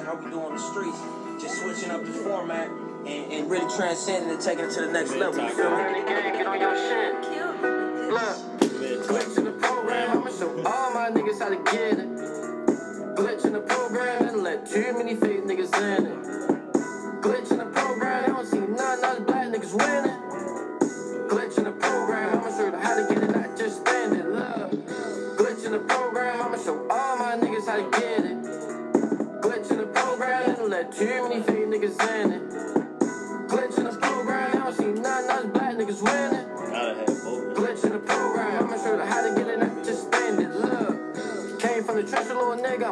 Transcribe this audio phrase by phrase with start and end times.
[0.00, 0.96] and how we do on the streets.
[1.40, 2.68] Just switching up the format
[3.06, 5.44] and, and really transcending and taking it to the next level.
[5.44, 6.00] You feel me?
[6.08, 7.14] Get on your shit.
[8.08, 8.36] Look,
[9.06, 10.18] glitch in the program.
[10.18, 12.08] I'ma show all my niggas how to get it.
[13.14, 15.14] Glitch in the program and let too many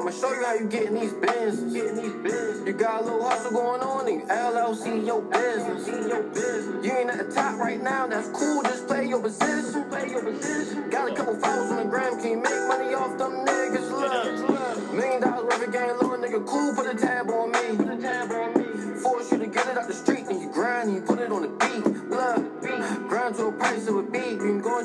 [0.09, 1.71] I'ma show you how you get in these bins.
[1.71, 2.67] Getting these.
[2.67, 5.87] You got a little hustle going on in LLC, your business.
[5.87, 6.87] Your business.
[6.87, 8.63] You ain't at the top right now, that's cool.
[8.63, 9.85] Just play your position.
[9.91, 10.89] Play your position.
[10.89, 13.91] Got a couple followers on the gram, can you make money off them niggas?
[13.91, 14.95] Look.
[14.95, 16.75] Million dollar worth of game, little nigga, cool.
[16.75, 17.77] Put a tab on me.
[17.77, 19.01] Put a tab on me.
[19.03, 21.31] Force you to get it out the street, and you grind, and you put it
[21.31, 21.85] on the beat.
[22.09, 24.28] Look, grind to a price of a beat.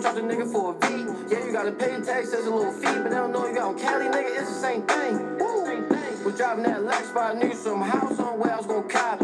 [0.04, 1.32] Charge a nigga for a beat.
[1.32, 3.70] Yeah, you gotta pay tax as a little fee, but they don't know you got
[3.70, 4.38] on Cali, nigga.
[4.38, 5.38] It's the same thing.
[5.38, 5.64] Woo.
[6.26, 9.20] Was driving that Lex by a nigga some house on where I was gonna cop.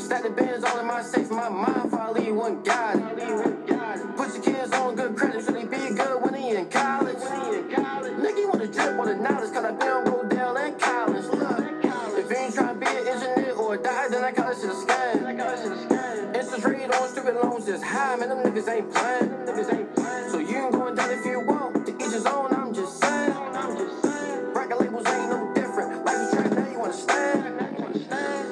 [0.00, 4.16] Stack the bands all in my safe, my mind finally one got it.
[4.16, 7.18] Put your kids on good credit, so they be good when they in college.
[7.18, 10.19] Nigga, you wanna drip on the knowledge, cause I been on
[17.70, 20.30] stupid loans is high, man, them niggas ain't playing.
[20.30, 23.34] So you ain't going down if you want, to each his own, I'm just saying.
[24.54, 27.60] Record labels ain't no different, life is trash, now you understand.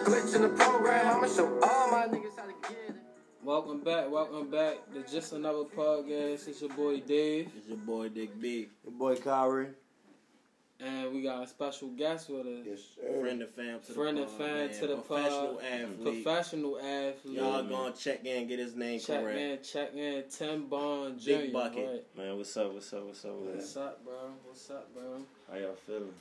[0.05, 2.97] Glitch in the program, I'ma show all my niggas how to get it.
[3.43, 6.49] Welcome back, welcome back to Just Another Podcast.
[6.49, 8.69] It's your boy Dave, It's your boy Dick B.
[8.85, 9.69] Your boy Kyrie.
[10.81, 12.65] And we got a special guest with us.
[12.65, 13.21] Yes, sir.
[13.21, 14.81] Friend of fam to the Friend and pod, fan man.
[14.81, 15.65] to the Professional pod.
[15.65, 16.25] athlete.
[16.25, 17.37] Professional athlete.
[17.39, 19.39] Y'all gonna check in, get his name check correct.
[19.39, 20.25] in, check in.
[20.31, 21.27] Tim Bond Jr.
[21.31, 22.07] Big bucket.
[22.17, 22.25] Right.
[22.27, 22.73] Man, what's up?
[22.73, 23.05] What's up?
[23.05, 23.33] What's up?
[23.35, 24.15] What's up, bro?
[24.45, 25.23] What's up, bro?
[25.51, 26.13] How y'all feeling?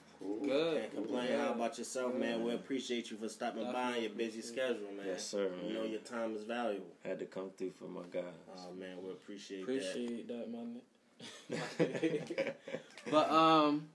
[0.44, 0.82] Good.
[0.82, 1.28] Can't complain.
[1.28, 1.40] Good.
[1.40, 2.44] How about yourself, man?
[2.44, 5.06] We appreciate you for stopping by on your busy schedule, man.
[5.06, 5.68] Yes, sir, man.
[5.68, 6.88] You know your time is valuable.
[7.06, 8.24] Had to come through for my guys.
[8.58, 10.82] Oh man, we appreciate, Appreciate that, man.
[13.12, 13.88] but um,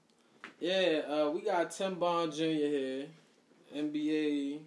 [0.61, 2.43] yeah, uh, we got Tim Bond Jr.
[2.45, 3.07] here,
[3.77, 4.61] NBA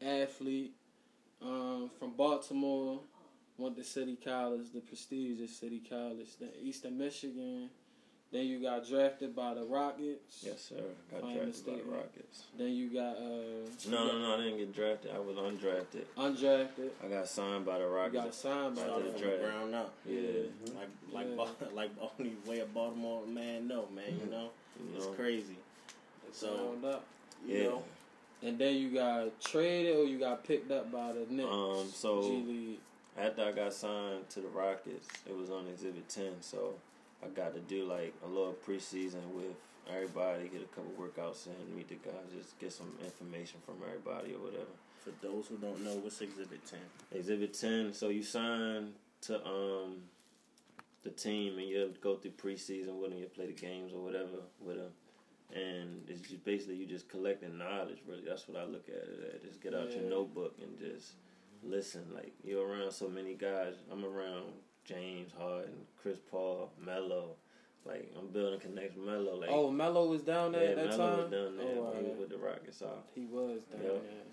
[0.00, 0.72] athlete,
[1.42, 3.00] um, from Baltimore.
[3.58, 7.70] Went to City College, the prestigious City College, then Eastern Michigan.
[8.32, 10.42] Then you got drafted by the Rockets.
[10.44, 10.82] yes, sir.
[11.12, 11.90] Got Playing drafted by the the.
[11.96, 12.42] Rockets.
[12.58, 14.34] Then you got uh, No, no, no.
[14.34, 15.12] I didn't get drafted.
[15.14, 16.04] I was undrafted.
[16.18, 16.90] undrafted.
[17.04, 18.14] I got signed by the Rockets.
[18.14, 19.42] You got signed by Started the from the draft.
[19.42, 19.94] ground up.
[20.04, 20.20] Yeah,
[20.74, 21.36] Like like Yeah.
[21.36, 24.18] Ba- like only way a Baltimore man know, man.
[24.24, 24.50] You know,
[24.80, 25.12] you it's know.
[25.12, 25.56] crazy.
[26.32, 27.04] So Signed up.
[27.46, 27.62] you Yeah.
[27.64, 27.82] know,
[28.42, 31.48] And then you got traded or you got picked up by the Knicks.
[31.50, 32.78] Um, so- G League.
[33.18, 36.74] After I got signed to the Rockets, it was on Exhibit 10, so
[37.22, 39.54] I got to do like a little preseason with
[39.92, 44.34] everybody, get a couple workouts in, meet the guys, just get some information from everybody
[44.34, 44.74] or whatever.
[44.98, 46.80] for those who don't know, what's Exhibit Ten?
[47.12, 49.96] Exhibit 10, so you sign to um
[51.04, 54.42] the team and you go through preseason with them, you play the games or whatever
[54.60, 54.90] with them.
[55.54, 58.22] And it's just basically you just collecting knowledge, really.
[58.26, 59.44] That's what I look at it at.
[59.44, 61.12] Just get out your notebook and just
[61.62, 62.02] listen.
[62.12, 63.74] Like, you're around so many guys.
[63.90, 64.46] I'm around
[64.86, 67.30] James Harden, Chris Paul, Melo.
[67.84, 69.36] Like, I'm building connection with Melo.
[69.36, 71.16] Like, oh, Melo was down there yeah, at that Melo time.
[71.22, 71.66] was down there.
[71.78, 72.78] Oh, he was with the Rockets.
[72.78, 72.90] So.
[73.14, 73.88] He was down Yeah.
[73.90, 74.26] there.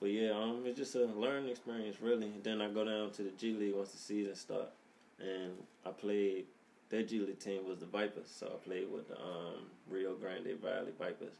[0.00, 2.26] But yeah, um, it's just a learning experience, really.
[2.26, 4.70] And Then I go down to the G League once the season start,
[5.18, 5.52] and
[5.84, 6.46] I played.
[6.88, 10.58] Their G League team was the Vipers, so I played with the um, Rio Grande
[10.60, 11.34] Valley Vipers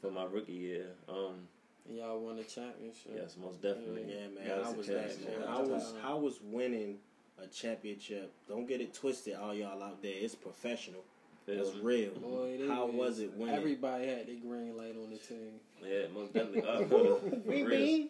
[0.00, 0.86] for my rookie year.
[1.08, 1.46] Um,
[1.90, 3.12] y'all won the championship.
[3.14, 4.04] yes, most definitely.
[4.08, 4.46] Yeah, man.
[4.46, 5.40] Got us I a was that, man.
[5.40, 5.48] man.
[5.48, 6.98] I was I was winning
[7.42, 8.32] a championship.
[8.48, 10.12] Don't get it twisted, all y'all out there.
[10.14, 11.04] It's professional.
[11.46, 12.12] It's real.
[12.12, 13.54] Boy, they How was- was it winning?
[13.56, 15.54] Everybody had their green light on the team.
[15.84, 16.62] Yeah, most definitely.
[16.68, 17.20] Uh, for
[17.50, 18.06] real.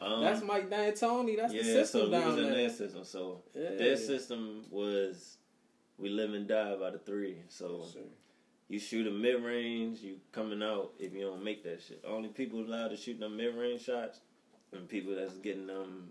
[0.00, 1.36] Um, That's Mike D'Antoni.
[1.36, 2.54] That's yeah, the system so we down was in there.
[2.54, 3.04] their system.
[3.04, 3.74] So Yeah.
[3.76, 5.36] their system was
[5.98, 7.36] we live and die by the three.
[7.48, 7.84] So
[8.70, 12.02] you shoot a mid range, you coming out if you don't make that shit.
[12.06, 14.20] Only people allowed to shoot them mid range shots
[14.72, 16.08] and people that's getting them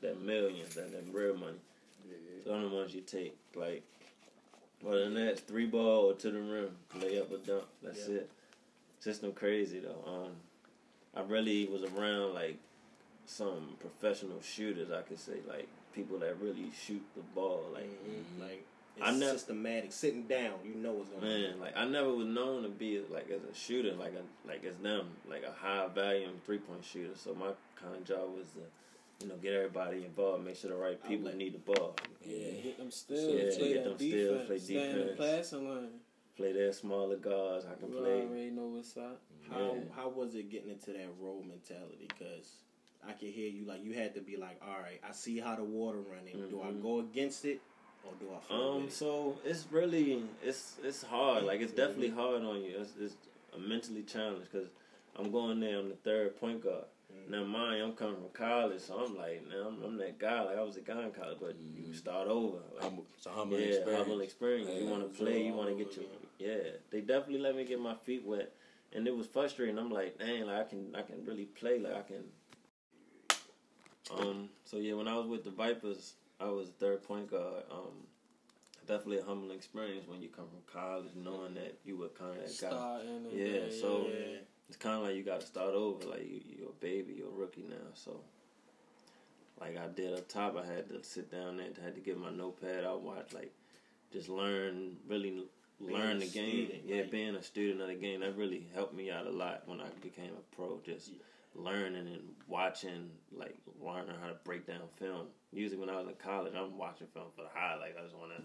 [0.00, 1.58] that millions, that, that real money.
[2.44, 3.36] So the only ones you take.
[3.54, 3.82] Like
[4.86, 6.70] other than that, three ball or to the rim,
[7.02, 7.64] lay up or dunk.
[7.82, 8.14] That's Yeah.
[8.18, 8.30] it.
[9.00, 10.04] System crazy though.
[10.06, 10.32] Um
[11.14, 12.56] I really was around like
[13.26, 17.64] some professional shooters I could say, like people that really shoot the ball.
[17.74, 18.40] Like Mhm.
[18.40, 18.64] Like
[19.00, 19.92] It's I never- systematic.
[19.92, 21.28] Sitting down, you know what's going on.
[21.28, 24.64] Man, like I never was known to be like as a shooter, like a like
[24.64, 27.14] as them, like a high volume three point shooter.
[27.16, 27.50] So my
[27.80, 31.26] kind of job was to, you know, get everybody involved, make sure the right people
[31.28, 31.36] Outlet.
[31.36, 31.96] need the ball.
[32.24, 35.04] Yeah, get them still, Yeah, play get that them still, defense, play stay in the
[35.04, 35.18] defense.
[35.50, 35.88] passing line.
[36.36, 37.66] Play their smaller guards.
[37.66, 38.22] I can You play.
[38.22, 39.20] already know what's up.
[39.50, 39.80] How Yeah.
[39.94, 42.06] how was it getting into that role mentality?
[42.08, 42.50] Because
[43.06, 45.56] I could hear you like you had to be like, all right, I see how
[45.56, 46.48] the water running.
[46.48, 46.82] Do I Mhm.
[46.82, 47.60] go against it
[48.04, 48.92] or do I follow Um, it?
[48.92, 51.44] so it's really it's it's hard.
[51.44, 52.76] Like it's definitely hard on you.
[52.80, 53.14] It's, it's
[53.54, 54.68] a mentally challenged because
[55.16, 55.78] I'm going there.
[55.78, 56.84] I'm the third point guard.
[57.28, 60.42] Now, mind, I'm coming from college, so I'm like, now I'm, I'm that guy.
[60.42, 62.58] Like I was a guy in college, but you start over.
[62.74, 63.98] Like, Humble, it's a humble yeah, experience.
[64.06, 64.70] humble experience.
[64.80, 65.42] you want to play.
[65.44, 66.18] You want to get your again.
[66.64, 66.70] yeah.
[66.90, 68.52] They definitely let me get my feet wet,
[68.92, 69.76] and it was frustrating.
[69.78, 71.78] I'm like, dang, like I can I can really play.
[71.80, 72.24] Like I can.
[74.16, 74.48] Um.
[74.64, 77.64] So yeah, when I was with the Vipers, I was a third point guard.
[77.70, 78.06] Um.
[78.88, 82.38] Definitely a humbling experience when you come from college, knowing that you were kind of
[82.58, 83.00] that guy.
[83.06, 84.38] And Yeah, so- yeah.
[84.68, 86.04] It's kind of like you got to start over.
[86.06, 87.76] Like you, you're a baby, you're a rookie now.
[87.94, 88.20] So,
[89.60, 92.18] like I did up top, I had to sit down and I had to get
[92.18, 93.52] my notepad out, watch, like
[94.12, 95.44] just learn, really
[95.80, 96.66] learn the game.
[96.66, 99.30] student, yeah, like- being a student of the game that really helped me out a
[99.30, 100.80] lot when I became a pro.
[100.84, 101.10] Just
[101.54, 105.26] learning and watching, like learning how to break down film.
[105.52, 107.96] Usually when I was in college, I'm watching film for the highlights.
[107.98, 108.42] I just want to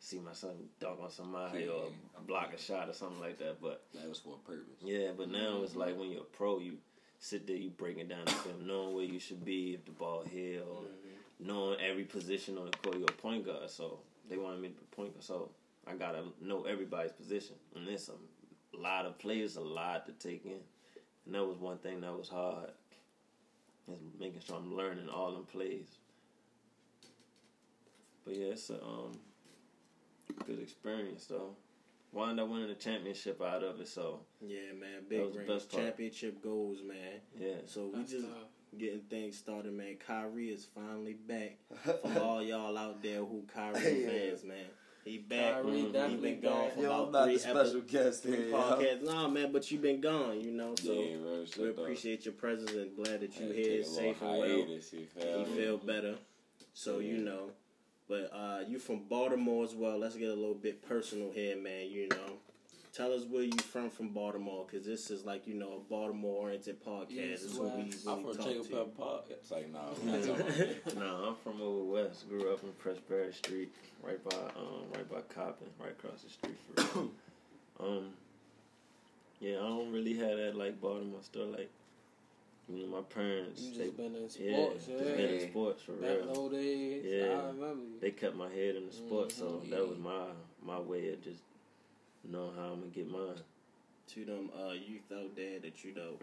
[0.00, 1.84] see myself dunk on somebody or
[2.26, 3.60] block a shot or something like that.
[3.60, 4.80] But That was for a purpose.
[4.82, 5.80] yeah, but now it's mm-hmm.
[5.80, 6.78] like when you're a pro, you
[7.18, 10.24] sit there, you breaking down the film, knowing where you should be if the ball
[10.24, 11.46] here, or mm-hmm.
[11.46, 12.96] knowing every position on the court.
[12.96, 13.98] You're a point guard, so
[14.28, 15.24] they wanted me to be a point guard.
[15.24, 15.50] So
[15.86, 20.44] I gotta know everybody's position, and there's a lot of players, a lot to take
[20.44, 20.58] in,
[21.26, 22.70] and that was one thing that was hard.
[23.88, 25.88] Is making sure I'm learning all them plays.
[28.24, 29.18] But yeah, it's a um,
[30.46, 31.56] good experience though.
[32.12, 35.40] Wound up winning a championship out of it, so Yeah, man, That big was the
[35.42, 35.84] best part.
[35.84, 37.20] championship goals, man.
[37.38, 37.54] yeah.
[37.66, 38.36] So we That's just tough.
[38.78, 39.96] getting things started, man.
[40.04, 41.56] Kyrie is finally back.
[41.84, 44.08] For all y'all out there who Kyrie Yeah.
[44.30, 44.66] fans, man,
[45.04, 45.54] he back.
[45.62, 46.74] Kyrie he definitely been gone back.
[46.74, 48.48] for Yo, about I'm not three the special epi- guest three here.
[48.48, 48.56] yo.
[48.56, 49.02] podcasts.
[49.02, 50.74] Nah, man, but you been gone, you know.
[50.76, 51.78] So yeah, man, we up.
[51.78, 54.40] appreciate your presence and glad that you here take a little safe and well.
[54.48, 56.14] hiatus, you feel You feel better.
[56.74, 57.50] So you know.
[58.08, 59.96] But uh, you from Baltimore as well.
[59.98, 61.88] Let's get a little bit personal here, man.
[61.88, 62.32] You know,
[62.92, 66.42] tell us where you from from Baltimore, because this is like you know a Baltimore
[66.42, 67.06] oriented podcast.
[67.10, 68.06] Yes, this is what we West.
[68.08, 68.70] I'm from talk Jacob.
[68.70, 69.24] Pepper Park.
[69.30, 70.44] It's like, nah, I'm not talking
[70.84, 72.28] about no, I'm from over west.
[72.28, 73.72] Grew up in Presbyterian Street,
[74.02, 77.10] right by um, right by Coppin, right across the street from.
[77.80, 78.04] um,
[79.40, 81.48] yeah, I don't really have that like Baltimore stuff.
[81.50, 81.70] Like,
[82.68, 85.16] you know, my parents, You they, just been in yeah, sports, just yeah.
[85.16, 86.32] been in sports for Back real.
[86.36, 87.24] old days, Yeah.
[87.24, 87.98] I remember you.
[88.00, 89.70] They kept my head in the sports, so Mhm.
[89.70, 90.26] that was my
[90.62, 91.40] my way of just
[92.28, 93.40] knowing how I'm gonna get mine.
[94.14, 96.14] To them uh, youth out there that you know,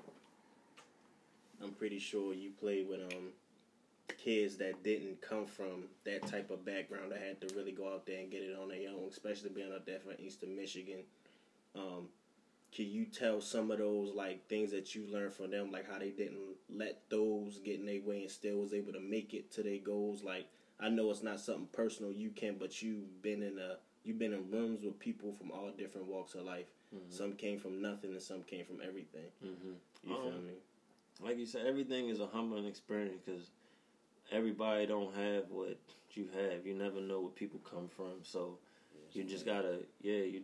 [1.64, 3.30] I'm pretty sure you played with um
[4.18, 8.06] kids that didn't come from that type of background that had to really go out
[8.06, 11.04] there and get it on their own, especially being up there from Eastern Michigan.
[11.76, 12.08] Um,
[12.74, 16.00] can you tell some of those like things that you learned from them, like how
[16.00, 19.52] they didn't let those get in their way and still was able to make it
[19.54, 20.24] to their goals?
[20.24, 20.48] Like
[20.80, 24.33] I know it's not something personal you can, but you've been in a you've been
[24.33, 26.68] in rooms with people from all different walks of life.
[27.09, 29.25] Some came from nothing and some came from everything.
[29.45, 30.09] Mm-hmm.
[30.09, 30.54] You feel Um, me?
[31.21, 33.49] Like you said, everything is a humbling experience because
[34.31, 35.78] everybody don't have what
[36.14, 36.66] you have.
[36.66, 38.57] You never know where people come from, so
[39.11, 40.42] you just gotta yeah you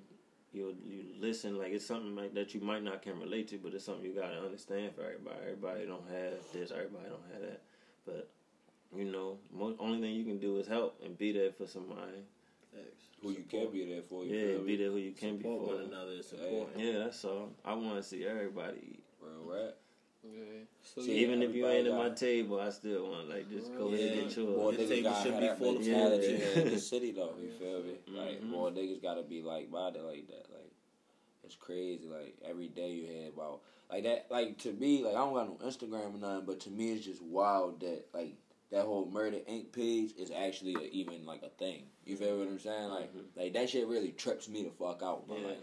[0.52, 3.74] you you listen like it's something like that you might not can relate to, but
[3.74, 5.38] it's something you gotta understand for everybody.
[5.42, 7.62] Everybody don't have this, everybody don't have that,
[8.06, 8.30] but
[8.96, 12.24] you know, most, only thing you can do is help and be there for somebody.
[13.24, 14.24] Who you can be there for.
[14.26, 14.76] You Yeah, feel and me?
[14.76, 15.76] be there who you can be Support for.
[15.76, 16.64] one another is Yeah.
[16.78, 17.50] Yeah, that's all.
[17.64, 19.04] I want to see everybody eat.
[19.22, 19.76] Real rap.
[20.24, 20.30] Yeah.
[20.96, 23.76] So See, yeah, Even if you ain't at my table, I still want like just
[23.78, 24.56] go ahead and get yours.
[24.56, 26.38] More The niggas table gotta should be full of mentality food.
[26.42, 27.36] here in the city though.
[27.42, 27.94] You feel me?
[28.08, 28.50] Like Mhm.
[28.50, 30.46] more niggas gotta be like minded like that.
[30.54, 30.72] Like
[31.44, 32.06] it's crazy.
[32.08, 33.62] Like every day you hear about
[33.92, 34.28] like that.
[34.30, 37.06] Like to me, like I don't got no Instagram or nothing, but to me it's
[37.06, 38.36] just wild that like
[38.74, 39.72] that whole Murder Inc.
[39.72, 41.84] page is actually a, even like a thing.
[42.06, 42.90] You feel what I'm saying?
[42.90, 43.26] Like Mhm.
[43.36, 45.28] like that shit really trips me the fuck out.
[45.28, 45.48] But Yeah.
[45.48, 45.60] like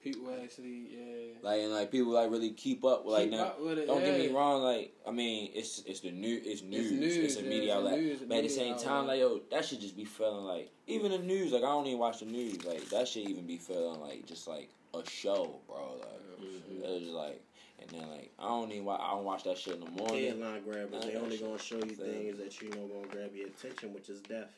[0.00, 1.34] people actually, yeah.
[1.42, 3.04] like and like people like really keep up.
[3.04, 3.44] Like Keep now.
[3.46, 6.62] up with it, Don't get me wrong, like I mean, it's it's the new, it's
[6.62, 7.98] news, it's, news, a yeah, media it's outlet.
[8.00, 9.06] news, but at the media same time, outlet.
[9.08, 11.50] like yo, that should just be feeling like even the news.
[11.52, 12.64] Like I don't even watch the news.
[12.64, 15.96] Like that should even be feeling like just like a show, bro.
[15.98, 16.82] Like Mhm.
[16.84, 17.42] it was like,
[17.90, 20.24] and then like I don't even wa- I don't watch that shit in the morning.
[20.26, 21.04] Headline grabbers.
[21.04, 23.48] They Nah, only that gonna show you shit- things that you know gonna grab your
[23.48, 24.50] attention, which is death.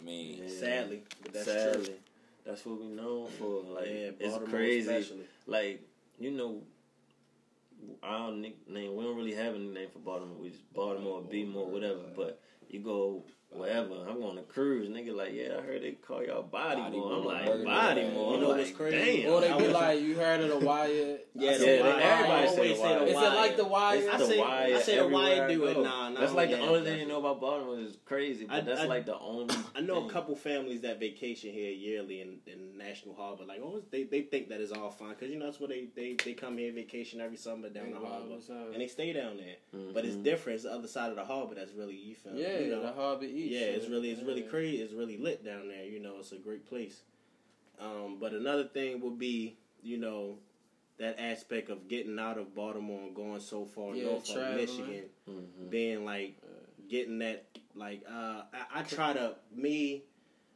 [0.00, 0.48] I mean, Yeah.
[0.48, 1.94] Sadly, but that's Sadly, true.
[2.44, 3.62] that's what we known for.
[3.62, 4.90] Like yeah, it's crazy.
[4.90, 5.24] especially.
[5.46, 5.82] Like
[6.18, 6.62] you know,
[8.02, 8.94] our nickname.
[8.96, 10.36] We don't really have a name for Baltimore.
[10.36, 12.00] We just Baltimore, B-more, whatever.
[12.16, 13.94] But you go wherever.
[14.08, 15.14] I'm on a cruise, nigga.
[15.14, 17.12] Like yeah, I heard they call y'all Body Body More.
[17.12, 18.14] I'm like Burger Body Man.
[18.14, 18.30] More.
[18.30, 19.22] You I'm know like, what's crazy?
[19.22, 19.32] Damn.
[19.32, 21.18] Or they be like, you heard of the Wire?
[21.34, 22.00] Yeah, I the Yeah, Wire.
[22.00, 23.02] everybody I say the say Wire.
[23.04, 23.96] Is it like the Wire?
[23.98, 25.74] It's I the say, Wire I say the everywhere Wire do it.
[25.74, 25.82] go.
[26.18, 26.26] Nah, nah.
[26.26, 28.80] That's like the only that's- thing you know about Baltimore is crazy, but I- that's
[28.80, 29.54] I- like the only.
[29.74, 30.10] I know thing.
[30.10, 33.44] a couple families that vacation here yearly in, in National Harbor.
[33.44, 35.86] Like, oh, they, they think that is all fine because you know that's where they,
[35.94, 38.36] they, they come here vacation every summer down the harbor
[38.72, 39.92] and they stay down there.
[39.94, 40.56] But it's different.
[40.56, 42.34] It's the other side of the harbor that's really you feel.
[42.34, 42.82] Yeah, you know?
[42.82, 43.52] the Harbor East.
[43.52, 44.82] yeah, it's really it's really crazy.
[44.82, 45.84] It's really lit down there.
[45.84, 47.02] You know, it's a great place.
[47.80, 50.38] Um, but another thing would be, you know,
[50.98, 54.56] that aspect of getting out of Baltimore and going so far Yeah, north of traveling.
[54.56, 55.70] Michigan, Mhm.
[55.70, 56.36] being like
[56.88, 60.04] getting that like uh, I, I try to me.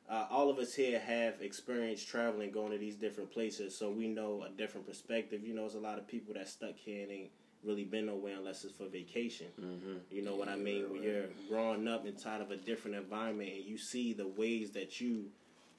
[0.08, 4.08] Uh, all of us here have experienced traveling, going to these different places, so we
[4.08, 5.46] know a different perspective.
[5.46, 7.30] You know, there's a lot of people that stuck here and ain't
[7.62, 9.46] really been nowhere unless it's for vacation.
[9.58, 10.00] Mhm.
[10.10, 10.90] You know what I mean?
[10.90, 15.00] When you're growing up inside of a different environment and you see the ways that
[15.00, 15.30] you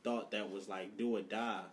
[0.04, 1.66] thought that was like do or die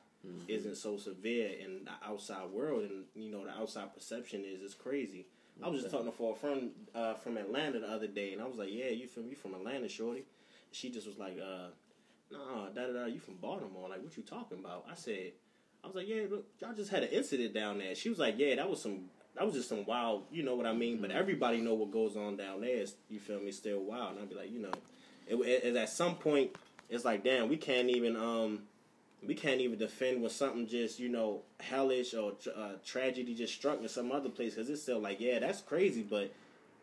[0.48, 4.74] isn't so severe in the outside world and you know the outside perception is it's
[4.74, 5.26] crazy.
[5.62, 8.46] I was just talking to a friend uh, from Atlanta the other day and I
[8.46, 10.24] was like, Yeah, you from you from Atlanta, Shorty?
[10.72, 11.68] She just was like, uh,
[12.30, 13.88] nah, da da da, you from Baltimore.
[13.88, 14.86] Like, what you talking about?
[14.90, 15.32] I said,
[15.82, 17.94] I was like, yeah, look, y'all just had an incident down there.
[17.94, 20.66] She was like, yeah, that was some, that was just some wild, you know what
[20.66, 21.00] I mean?
[21.00, 22.76] But everybody know what goes on down there.
[22.76, 23.50] Is, you feel me?
[23.52, 24.12] Still wild.
[24.12, 24.72] And I'd be like, you know,
[25.26, 26.52] it, it, it- at some point,
[26.88, 28.62] it's like, damn, we can't even, um,
[29.26, 33.80] we can't even defend when something just, you know, hellish or uh, tragedy just struck
[33.80, 36.32] in some other place because it's still like, yeah, that's crazy, but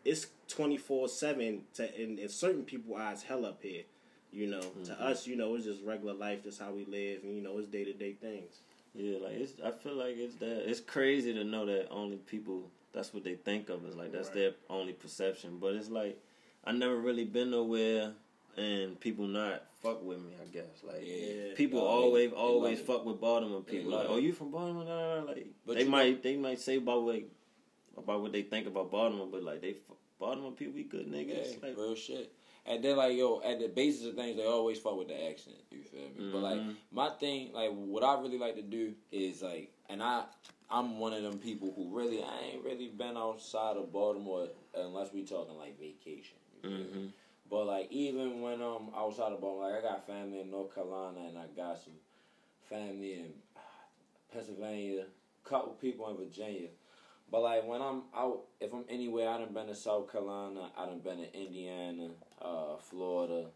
[0.04, 3.82] it's twenty four seven to in, in certain people eyes hell up here.
[4.30, 6.44] You know, to us, you know, it's just regular life.
[6.44, 8.58] That's how we live, and you know, it's day to day things.
[8.94, 9.54] Yeah, like it's.
[9.64, 10.68] I feel like it's that.
[10.68, 12.70] It's crazy to know that only people.
[12.92, 13.84] That's what they think of.
[13.86, 14.34] Is like that's Right.
[14.34, 15.58] their only perception.
[15.58, 16.18] But it's like
[16.64, 18.12] I never really been nowhere,
[18.56, 20.32] and people not fuck with me.
[20.42, 21.54] I guess like Yeah.
[21.54, 23.92] people always always fuck with Baltimore people.
[23.92, 24.84] Like, oh, you from Baltimore?
[24.84, 25.26] Nah, nah, nah.
[25.32, 27.22] Like But they might they might say about what
[27.96, 29.76] about what they think about Baltimore, but like they
[30.18, 31.52] Baltimore people, we good niggas.
[31.62, 32.32] Yeah, like, real shit.
[32.66, 35.56] And then like yo, at the basis of things, they always fuck with the accent.
[35.70, 36.30] You feel me?
[36.32, 36.74] But like Mhm.
[36.90, 40.24] my thing, like what I really like to do is like, and I,
[40.68, 45.12] I'm one of them people who really, I ain't really been outside of Baltimore unless
[45.14, 46.36] we talking like vacation.
[46.62, 46.84] You feel me?
[46.84, 47.12] Mhm.
[47.50, 50.74] But like even when um I'm outside of Baltimore, like I got family in North
[50.74, 51.94] Carolina and I got some
[52.68, 53.32] family in
[54.32, 55.04] Pennsylvania,
[55.44, 56.68] couple people in Virginia.
[57.30, 60.86] But like when I'm out, if I'm anywhere, I done been to South Carolina, I
[60.86, 62.08] done been to Indiana,
[62.40, 63.46] uh, Florida,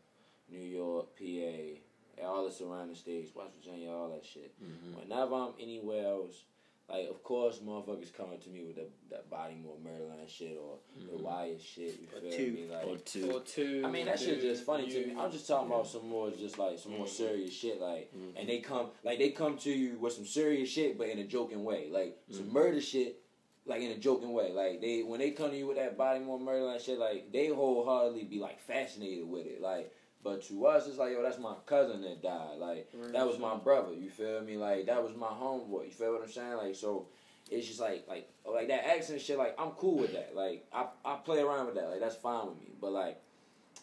[0.51, 4.53] New York, PA, all the surrounding states, West Virginia, all that shit.
[4.63, 5.01] Mhm.
[5.01, 6.45] Whenever I'm anywhere else,
[6.89, 10.79] like of course motherfuckers coming to me with the that Bodymore Maryland shit or
[11.11, 12.01] the Wire shit.
[12.01, 12.53] You Or feel two.
[12.53, 12.67] me?
[12.71, 13.31] Like Or two.
[13.31, 13.83] Or two.
[13.87, 15.15] I mean that shit just funny to me.
[15.19, 16.99] I'm just talking about some more just like some Mm-hmm.
[16.99, 20.69] more serious shit like and they come like they come to you with some serious
[20.69, 21.89] shit but in a joking way.
[21.91, 22.53] Like some Mm-hmm.
[22.55, 23.19] murder shit
[23.65, 24.53] like in a joking way.
[24.53, 27.33] Like they when they come to you with that body more murder and shit, like
[27.33, 29.61] they wholeheartedly be like fascinated with it.
[29.63, 29.93] Like
[30.25, 32.59] but to us it's like, yo, that's my cousin that died.
[32.59, 34.57] Like that was my brother, you feel me?
[34.57, 35.87] Like that was my homeboy.
[35.87, 36.57] You feel what I'm saying?
[36.57, 37.07] Like so
[37.51, 40.33] it's just like like like that accent shit, like I'm cool with that.
[40.35, 41.89] Like I I play around with that.
[41.91, 42.69] Like that's fine with me.
[42.81, 43.21] But like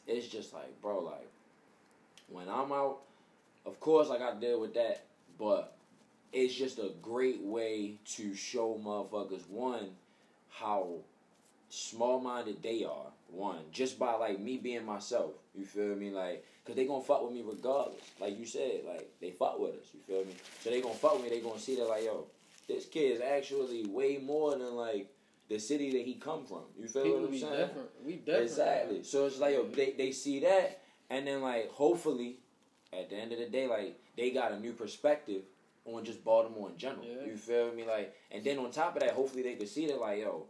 [0.08, 1.28] it's just like, bro, like
[2.30, 3.00] when I'm out,
[3.66, 5.06] of course like I deal with that,
[5.38, 5.76] but
[6.32, 9.90] it's just a great way to show motherfuckers one
[10.50, 10.90] how
[11.70, 13.08] small minded they are.
[13.32, 15.34] One just by like me being myself.
[15.60, 16.10] You feel me?
[16.10, 18.02] Like, cause they gonna fuck with me regardless.
[18.20, 19.88] Like you said, like they fuck with us.
[19.94, 20.34] You feel me?
[20.62, 21.30] So they gonna fuck with me.
[21.30, 22.28] They gonna see that like, yo,
[22.68, 25.14] this kid is actually way more than like
[25.50, 26.62] the city that he come from.
[26.80, 27.58] You feel People what I'm be saying?
[27.58, 27.90] different.
[28.06, 28.44] We different.
[28.44, 29.04] Exactly.
[29.04, 32.38] So it's like yo, they they see that, and then like hopefully,
[32.94, 35.42] at the end of the day, like they got a new perspective
[35.86, 37.04] on just Baltimore in general.
[37.04, 37.26] Yeah.
[37.26, 37.86] You feel me?
[37.86, 40.46] Like, and then on top of that, hopefully they could see that like yo,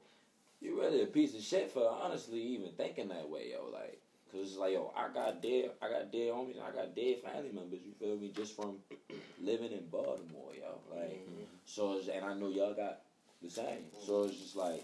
[0.62, 3.70] you really a piece of shit for honestly even thinking that way, yo.
[3.72, 4.02] Like,
[4.32, 7.18] cause it's like yo, I got dead, I got dead homies, and I got dead
[7.24, 7.80] family members.
[7.86, 8.32] You feel me?
[8.36, 8.78] Just from
[9.44, 10.80] living in Baltimore, yo.
[10.96, 11.44] Like, mm-hmm.
[11.66, 13.02] so it's, and I know y'all got
[13.42, 13.86] the same.
[14.06, 14.84] So it's just like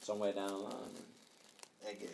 [0.00, 0.74] somewhere down the line.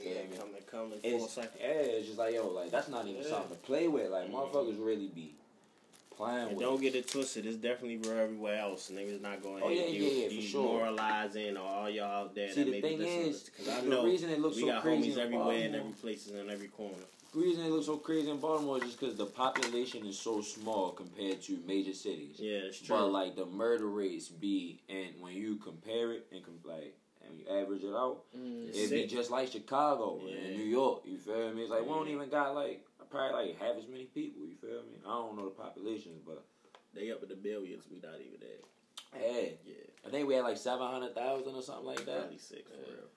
[0.02, 3.22] Yeah, come to come in It's, yeah, it's just like yo, like that's not even
[3.22, 3.28] Yeah.
[3.28, 4.10] something to play with.
[4.10, 4.34] Like mm-hmm.
[4.34, 5.34] motherfuckers really be
[6.20, 6.60] playing And with.
[6.66, 7.46] don't get it twisted.
[7.46, 8.90] It's definitely real everywhere else.
[8.94, 9.62] Niggas not going.
[9.64, 10.62] Oh, yeah, yeah, yeah, for sure.
[10.78, 14.04] demoralizing or all y'all out there See, that the thing is, Because I the know
[14.04, 16.94] reason it looks we so got crazy homies everywhere in every places and every corner.
[17.32, 20.40] The reason it looks so crazy in Baltimore is just because the population is so
[20.40, 22.36] small compared to major cities.
[22.40, 22.96] Yeah, it's true.
[22.96, 27.38] But like the murder rates be, and when you compare it and com- like and
[27.38, 28.70] you average it out, Mm.
[28.70, 30.34] It'd be just like Chicago Yeah.
[30.38, 31.02] and New York.
[31.06, 31.62] You feel me?
[31.62, 34.42] It's like we don't even got like probably like half as many people.
[34.46, 34.98] You feel me?
[35.04, 36.44] I don't know the populations, but
[36.94, 37.84] They up in the millions.
[37.90, 39.20] We not even there.
[39.20, 39.74] hey, Yeah,
[40.06, 42.20] I think we had like seven hundred thousand or something like that.
[42.20, 42.94] probably six for Yeah.
[42.96, 43.10] real.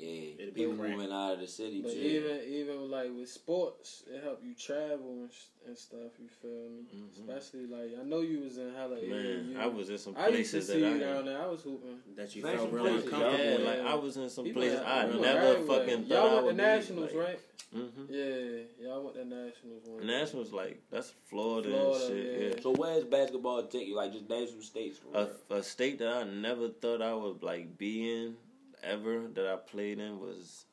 [0.00, 1.98] Yeah, It'd be people moving out of the city But too.
[1.98, 6.12] even even like with sports, it help you travel and, sh- and stuff.
[6.20, 6.84] You feel me?
[6.94, 7.18] Mhm.
[7.18, 9.60] Especially like I know you was in hella Man, AAU.
[9.60, 11.42] I was in some I used to places see that you I down there.
[11.42, 11.98] I was hooping.
[12.16, 13.38] that you felt some real places, uncomfortable.
[13.38, 15.78] y'all Yeah, like I was in some People places had- I we went never everywhere.
[15.80, 17.40] fucking thought Y'all I went would to be, nationals, like, right?
[17.76, 18.04] Mm-hmm.
[18.08, 20.06] Yeah, y'all went to nationals one.
[20.06, 22.40] Nationals like that's Florida, Florida, and shit.
[22.40, 22.48] yeah.
[22.56, 22.60] Yeah.
[22.62, 23.96] So where's basketball take you?
[23.96, 24.98] Like just name some states.
[24.98, 28.36] For A, a state that I never thought I would like be in
[28.82, 30.64] ever that I played in was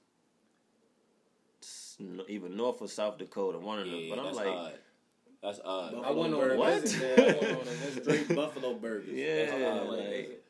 [2.27, 3.95] even North or South Dakota, one of them.
[3.99, 4.73] yeah, but I'm like, odd.
[5.41, 5.93] That's odd.
[6.03, 6.81] I went on a What?
[6.81, 7.19] visit there.
[7.35, 8.03] I went on a visit.
[8.03, 9.09] straight Buffalo burgers.
[9.13, 9.89] Yeah, odd.
[9.89, 10.43] like,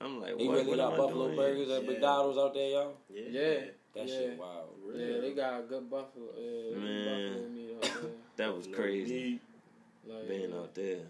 [0.00, 1.36] I'm like, They what, really what got Buffalo doing?
[1.36, 1.90] burgers at Yeah.
[1.90, 2.92] McDonald's out there, y'all.
[3.12, 3.60] Yeah, Yeah,
[3.94, 4.14] That yeah.
[4.16, 4.68] shit wild.
[4.94, 6.26] Yeah, they got a good buffalo.
[6.36, 7.32] Uh, Man.
[7.32, 8.10] buffalo meat out there.
[8.36, 9.40] that was crazy
[10.06, 11.00] Like, being out there.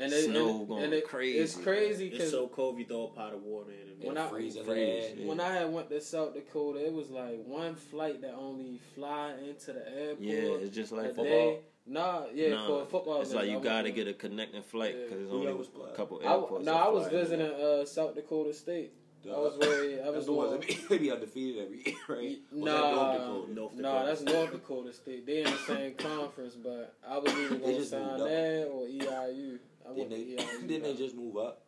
[0.00, 2.78] And it, Snow and, going and it, crazy, It's crazy It's so cold.
[2.78, 4.04] You throw a pot of water in it.
[4.06, 4.26] When man.
[4.26, 5.18] I- freezing Freeze, ass.
[5.26, 9.32] when I had went to South Dakota, it was like one flight that only fly
[9.46, 10.20] into the airport.
[10.20, 11.58] yeah, it's just a like day.
[11.90, 13.20] Nah, yeah, Nah, for a football.
[13.22, 13.92] It's visit, like I you went gotta there.
[13.92, 15.02] get a connecting flight Yeah.
[15.04, 16.64] because there's Who only was a couple airports.
[16.66, 18.92] no, that I was visiting uh, South Dakota State.
[19.24, 19.34] Duh.
[19.34, 19.94] I was very.
[20.00, 22.38] I That's was the ones that be, they be undefeated every year, right?
[22.52, 23.52] Was that Nah, North Dakota?
[23.54, 25.26] North nah, that's North Dakota State.
[25.26, 28.28] They in the same conference, but I was either They going to sign moved up.
[28.28, 29.58] there or EIU.
[29.88, 30.68] I Didn't went they, EIU.
[30.68, 31.62] didn't they just move up?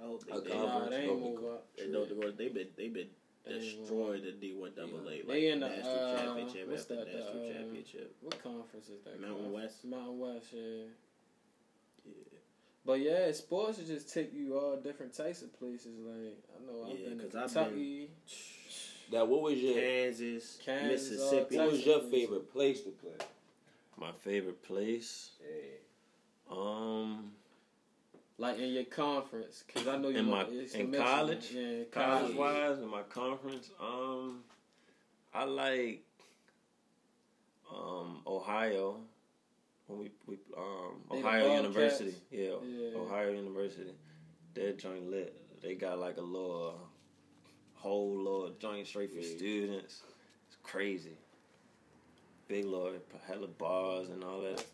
[0.00, 0.50] I hope A they conference.
[0.50, 0.62] did.
[0.62, 1.54] Nah, they ain't North move Dakota.
[1.54, 1.66] up.
[1.76, 3.08] They North Dakota, they been they been
[3.46, 5.10] They destroyed the D one double A.
[5.10, 8.16] Like They in the, national uh, championship what's after that, the, national um, championship.
[8.20, 9.20] What conference is that?
[9.20, 9.52] Mountain called?
[9.54, 9.84] West?
[9.84, 10.84] Mountain West, yeah.
[12.04, 12.38] Yeah.
[12.84, 15.98] But yeah, sports will just take you all different types of places.
[15.98, 18.10] Like I know I've Yeah, been to 'cause I've Kentucky.
[19.10, 21.56] That what was your Kansas, Kansas, Mississippi.
[21.58, 23.16] what was your favorite place to play?
[23.98, 25.30] My favorite place.
[26.50, 27.32] Um,
[28.38, 31.50] Like in your conference, because I know you In my- it's in college?
[31.52, 32.36] Yeah, college college.
[32.36, 34.44] wise, in my conference, um,
[35.32, 36.02] I like
[37.74, 39.00] um Ohio.
[39.86, 42.98] When we we um They Ohio University, yeah, Yeah.
[42.98, 43.92] Ohio University.
[44.54, 45.34] That joint lit.
[45.62, 46.78] They got like a little
[47.74, 49.36] whole little joint straight for Yeah.
[49.36, 50.02] students.
[50.48, 51.16] It's crazy.
[52.48, 52.94] Big little
[53.26, 54.64] hella bars and all that.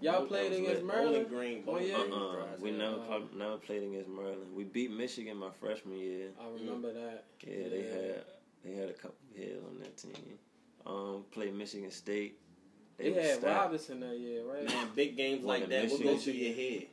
[0.00, 0.20] That's tough.
[0.20, 0.84] Y'all played against lit.
[0.86, 1.28] Maryland.
[1.30, 1.96] Bowling Green, Oh, yeah?
[2.14, 2.46] Uh-uh.
[2.60, 2.76] We Yeah.
[2.78, 4.54] never pl- never played against Maryland.
[4.54, 6.30] We beat Michigan my freshman year.
[6.40, 7.24] I remember that.
[7.46, 8.24] Yeah, they had
[8.64, 10.38] they had a couple hits on that team.
[10.86, 12.38] Um, played Michigan State.
[12.96, 13.56] They, was had stacked.
[13.56, 14.64] Robinson that year, right?
[14.64, 16.12] Man, big games like that, in what Michigan.
[16.14, 16.86] goes through your head?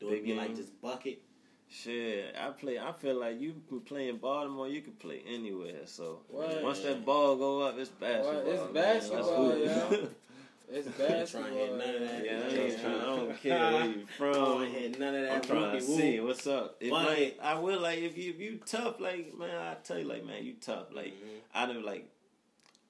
[0.00, 0.56] Do Big it be like game.
[0.56, 1.22] this bucket?
[1.68, 2.78] Shit, I play.
[2.78, 4.68] I feel like you can play in Baltimore.
[4.68, 5.86] You can play anywhere.
[5.86, 6.62] So What?
[6.62, 8.52] once that ball go up, it's basketball.
[8.52, 8.72] It's man.
[8.72, 10.16] basketball, Let's hoop.
[10.70, 10.78] yeah.
[10.78, 11.50] It's Trying basketball.
[11.50, 12.24] to hit none of that.
[12.24, 12.60] Yeah, I, Yeah.
[12.62, 14.28] ain't trying, I don't care where you from.
[14.30, 14.72] I don't from.
[14.72, 15.32] hit none of that.
[15.34, 16.76] I'm trying to see what's up.
[16.80, 19.98] If But- like, I will like if you if you tough like man, I tell
[19.98, 20.86] you like man, you tough.
[20.92, 21.40] Like Mhm.
[21.54, 22.08] I do like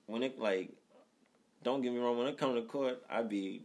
[0.07, 0.71] when it like
[1.63, 3.63] don't get me wrong, when I come to court, I'd be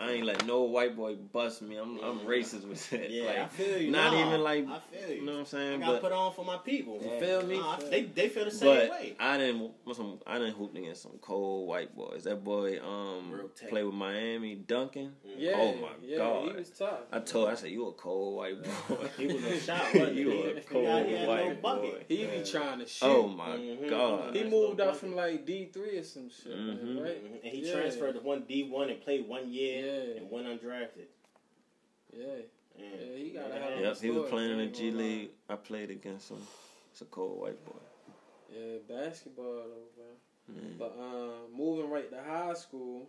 [0.00, 1.76] I ain't let no white boy bust me.
[1.76, 2.24] I'm I'm Mhm.
[2.26, 3.10] racist with that.
[3.10, 3.90] Yeah, like, I feel you.
[3.90, 5.22] not Nah, even like I feel you you.
[5.26, 5.66] know what I'm saying?
[5.66, 5.80] I saying.
[5.80, 6.94] got But put on for my people.
[7.02, 7.58] you feel me?
[7.58, 9.16] Nah, they they feel the same But way.
[9.20, 10.18] I didn't some.
[10.26, 12.24] I didn't hoop against some cold white boys.
[12.24, 13.68] That boy um Real tech.
[13.68, 15.14] played with Miami, Duncan.
[15.36, 15.52] Yeah.
[15.56, 16.48] Oh, my yeah, God.
[16.48, 17.00] He was tough.
[17.12, 17.48] I told.
[17.50, 18.96] I said you a cold white boy.
[19.18, 22.04] He was a shot, wasn't you He- a cold got- he had no white boy.
[22.08, 23.04] He be trying to shoot.
[23.06, 23.90] Oh my Mhm.
[23.90, 24.34] god.
[24.34, 27.02] he Nice moved little up from like D three or some shit, Mhm.
[27.04, 27.22] right?
[27.22, 27.40] Mhm.
[27.44, 27.72] And he Yeah.
[27.74, 30.20] transferred to one D one and played one year Yeah.
[30.20, 31.08] and went undrafted.
[32.12, 32.24] Yeah.
[32.78, 33.60] Yeah, Yeah, he got a Yeah.
[33.60, 34.90] hell of a Yep, he was playing in the G.
[34.90, 35.30] League.
[35.48, 36.46] I played against him.
[36.92, 37.78] It's a cold white boy.
[38.52, 40.06] Yeah, basketball though, bro.
[40.56, 40.78] Mm.
[40.78, 43.08] But um, moving right to high school,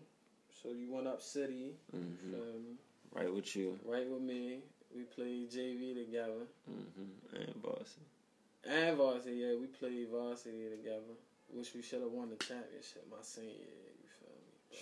[0.61, 2.75] so you went up city, hmm feel me?
[3.13, 3.77] Right with you.
[3.83, 4.59] right with me.
[4.95, 6.45] We played JV together.
[6.67, 8.03] hmm And Boston.
[8.63, 11.15] And varsity, yeah, we played varsity together.
[11.49, 14.53] Wish we should have won the championship my senior year, you feel me?
[14.69, 14.79] But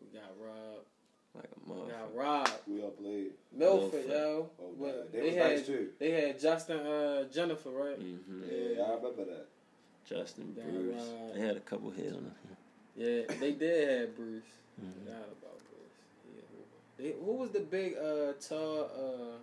[0.00, 0.86] we got robbed.
[1.34, 2.16] Like a We got motherfucker.
[2.16, 2.52] robbed.
[2.68, 3.30] We all played.
[3.52, 4.10] Milford, Milford.
[4.10, 4.50] yo.
[4.60, 5.88] Oh, But They, they was had nice too.
[5.98, 7.96] they had Justin uh, Jennifer, right?
[7.98, 9.46] hmm Yeah, I remember that.
[10.08, 10.94] Justin Yeah, Bruce.
[11.02, 11.34] right.
[11.34, 12.34] They had a couple hits on them.
[12.96, 14.44] Yeah, they did have Bruce.
[14.80, 14.92] Mhm.
[15.04, 16.36] Forgot about Bruce.
[16.36, 16.42] Yeah,
[16.96, 19.38] They, who was the big uh tall uh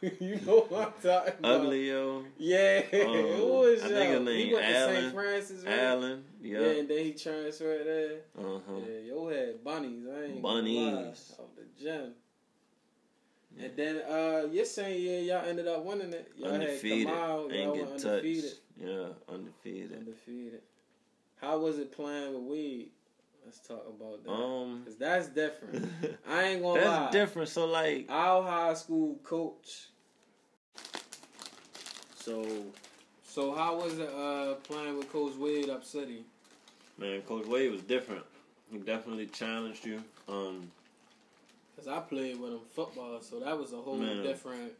[0.20, 1.60] you know what I'm talking about?
[1.62, 2.24] Ugly yo.
[2.38, 2.98] Yeah, Um,
[3.36, 4.96] who was I think his he name went to Allen.
[5.02, 5.14] St.
[5.14, 5.78] Francis, right?
[5.78, 6.24] Allen.
[6.42, 6.60] Yeah.
[6.60, 6.66] Yeah.
[6.78, 8.18] and then he transferred there.
[8.38, 8.80] Uh huh.
[8.88, 10.04] Yeah, yo had bunnies.
[10.06, 10.42] I ain't.
[10.42, 11.34] Bunnies.
[11.40, 12.12] Out the gym.
[13.60, 16.30] And then uh your same year y'all ended up winning it.
[16.36, 17.08] Y'all Undefeated.
[17.08, 18.06] had Kamal, Ain't y'all get went touched.
[18.06, 18.52] undefeated.
[18.80, 19.92] Yeah, undefeated.
[19.98, 20.62] Undefeated.
[21.40, 22.90] How was it playing with weed?
[23.48, 24.30] Let's talk about that.
[24.30, 25.90] Um, Cause that's different.
[26.28, 27.10] I ain't gonna that's lie.
[27.12, 27.48] different.
[27.48, 29.86] So like, Our high school coach.
[32.14, 32.44] So
[33.24, 36.24] So how was it uh playing with Coach Wade up city?
[36.98, 38.22] man, Coach Wade was different.
[38.70, 40.04] He definitely challenged you.
[40.28, 40.70] Um,
[41.74, 44.22] Cause I played with him football, so that was a whole Man.
[44.22, 44.72] different.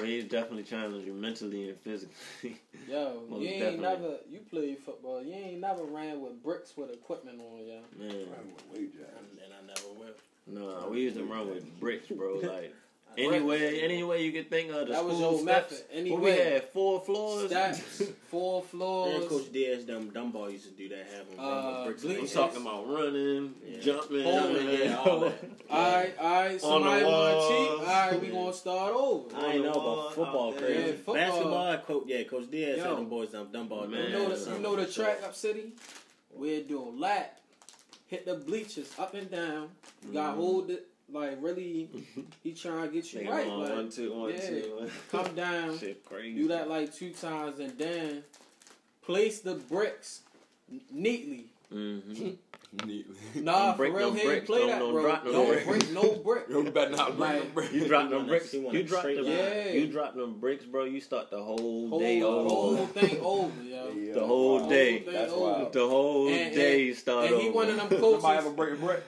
[0.00, 2.14] Wade definitely challenged you mentally and physically.
[2.88, 3.82] Yo, Most you ain't definitely.
[3.82, 5.22] never you played football.
[5.22, 7.78] You ain't never ran with bricks with equipment on, yo.
[7.98, 10.14] man, and I never will.
[10.46, 12.40] no, we used to run with bricks, bro.
[12.42, 12.74] Like
[13.18, 15.70] anyway, any way you could think of the That was school your steps.
[15.72, 16.10] method.
[16.12, 16.52] What we Anyway.
[16.52, 17.50] had four floors.
[17.50, 19.28] Steps, four And floors.
[19.28, 21.06] Coach Diaz, them Dunbar used to do that.
[21.14, 22.02] Have them Uh, with bricks.
[22.02, 22.36] bleachers.
[22.36, 23.80] I'm talking about running, Yeah.
[23.80, 25.34] jumping, Holding, yeah, all that.
[25.70, 26.60] Alright, alright.
[26.60, 27.88] Somebody the want to cheat?
[27.88, 28.32] Alright, we Yeah.
[28.34, 29.36] gonna start over.
[29.36, 30.80] I ain't know about football out crazy.
[30.80, 31.14] Yeah, football.
[31.14, 32.84] Basketball, coach, yeah, Coach Diaz Yo.
[32.84, 33.86] had them boys down Dunbar.
[33.88, 35.72] Man, You know the, you know the track up city?
[36.34, 37.40] We'd do a lap,
[38.06, 39.70] hit the bleachers up and down.
[40.06, 40.38] You got Mhm.
[40.38, 41.88] hold it like really.
[42.42, 43.46] He trying to get you Nigga, right.
[43.48, 44.40] one, Like, one, two, one, yeah.
[44.48, 44.90] two.
[45.10, 46.34] come down, Shit crazy.
[46.38, 48.22] do that like two times, and then
[49.02, 50.20] place the bricks
[50.92, 51.46] neatly.
[51.72, 52.30] Mm-hmm.
[53.36, 54.46] Nah, Don't for real, no he bricks.
[54.46, 55.02] play Don't- that, don't bro.
[55.02, 55.64] drop no Don't bricks.
[55.64, 56.44] break no brick.
[56.48, 57.72] You better not bring Like, them bricks.
[57.72, 58.50] You drop them bricks.
[58.50, 59.24] he wanna You drop them.
[59.26, 59.68] Yeah.
[59.68, 60.82] You drop them bricks, bro.
[60.84, 63.92] You start the whole, Whole, day the whole thing over, yo.
[63.96, 64.14] Yeah.
[64.14, 64.98] The whole Whole day.
[65.02, 65.40] thing That's over.
[65.52, 65.72] wild.
[65.72, 67.42] The whole And- day and- start And over.
[67.44, 69.04] he one of them Somebody ever break a brick?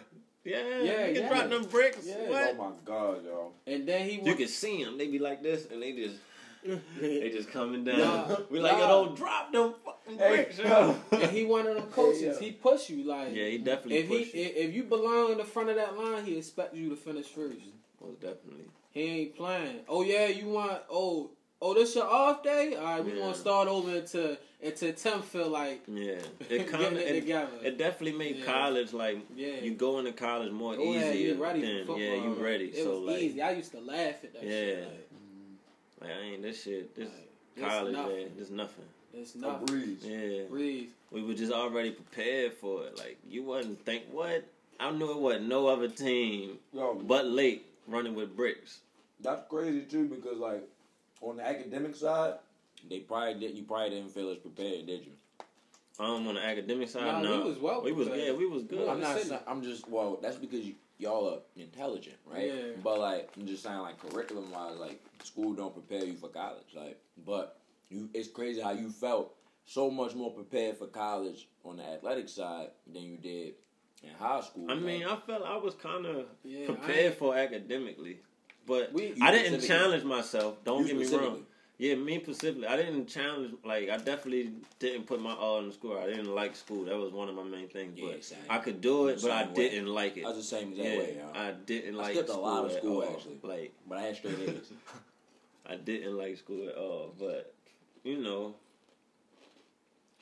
[0.47, 1.29] Yeah, Yeah, you can yeah.
[1.29, 2.07] drop them bricks.
[2.07, 2.15] Yeah.
[2.51, 3.53] Oh my god, y'all.
[3.67, 4.39] And then he You went.
[4.39, 4.97] can see them.
[4.97, 6.17] They be like this, and they just
[7.01, 7.99] they just coming down.
[7.99, 10.97] Nah, we like, yo, don't drop them fucking Hey, bricks, yo.
[11.13, 12.23] And he one of them coaches.
[12.23, 12.39] Yeah.
[12.39, 13.35] He push you like.
[13.35, 14.43] Yeah, he definitely If he push you.
[14.43, 17.27] if, if you belong in the front of that line, he expect you to finish
[17.27, 17.61] first.
[18.01, 18.65] Most definitely.
[18.91, 19.81] He ain't playing.
[19.89, 21.31] Oh yeah, you want oh
[21.61, 22.75] oh this your off day?
[22.77, 23.19] All right, we Yeah.
[23.21, 24.01] gonna start over
[24.67, 26.15] into into Tim feel like Yeah,
[26.51, 27.51] it kind of it, it, together.
[27.63, 28.45] it definitely made Yeah.
[28.47, 31.93] college like yeah, you go into college more Go ahead, easier you ready than for
[31.95, 31.99] football.
[32.01, 32.65] yeah you ready.
[32.67, 33.43] It so was like easy.
[33.43, 34.79] I used to laugh at that shit.
[34.79, 34.85] Yeah.
[34.87, 35.09] Like,
[36.01, 38.17] like I ain't this shit this like, it's college nothing.
[38.17, 38.85] man this nothing.
[39.15, 40.01] It's A not breeze.
[40.05, 40.89] Yeah, breathe.
[41.11, 42.99] we were just already prepared for it.
[42.99, 44.45] Like you wasn't think what
[44.79, 48.81] I knew it wasn't no other team Yo, but late running with bricks.
[49.21, 50.63] that's crazy too because like
[51.23, 52.35] on the academic side,
[52.89, 53.57] they probably didn't.
[53.57, 55.13] You probably didn't feel as prepared, did you?
[55.99, 58.81] Um, on the academic side, Nah, we was well we was yeah, we was good.
[58.81, 59.15] Well, I'm not.
[59.17, 59.31] Listen.
[59.31, 59.89] sa- I'm just.
[59.89, 62.47] Well, that's because you, y'all are intelligent, right?
[62.53, 62.63] Yeah.
[62.85, 66.67] But like, I'm just saying, like curriculum wise, like school don't prepare you for college.
[66.75, 71.79] Like, but you, it's crazy how you felt so much more prepared for college on
[71.79, 73.55] the athletic side than you did
[74.03, 74.71] in high school.
[74.71, 78.21] I mean, I felt I was kind of Yeah, prepared ain't- for academically,
[78.67, 80.63] but We- I didn't challenge myself.
[80.63, 81.31] Don't you get me specifically.
[81.39, 81.47] wrong.
[81.79, 83.55] Yeah, me specifically, I didn't challenge.
[83.63, 85.99] Like, I definitely didn't put my all in school.
[85.99, 86.87] I didn't like school.
[86.87, 87.99] That was one of my main things.
[87.99, 88.39] Yeah, but same.
[88.49, 89.53] I could do it, but I way.
[89.55, 90.25] didn't like it.
[90.25, 91.17] I was the same exact yeah, way.
[91.19, 91.39] yo.
[91.39, 93.13] I didn't I like skipped a school lot of school, all.
[93.13, 93.39] actually.
[93.43, 94.73] Like, But I had straight A's.
[95.67, 97.13] I didn't like school at all.
[97.19, 97.53] But
[98.05, 98.55] you know,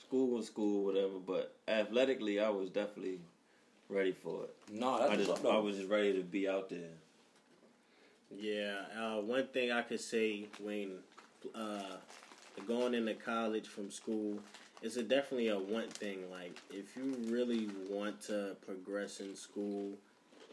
[0.02, 1.20] school was school, whatever.
[1.24, 3.20] But athletically, I was definitely
[3.88, 4.56] ready for it.
[4.72, 5.46] no, that's I just, up.
[5.46, 6.94] I was just ready to be out there.
[8.36, 10.98] Yeah, uh, one thing I could say when
[11.54, 11.96] uh,
[12.66, 14.38] going into college from school,
[14.83, 16.30] it's a definitely a want thing.
[16.30, 19.92] Like if you really want to progress in school,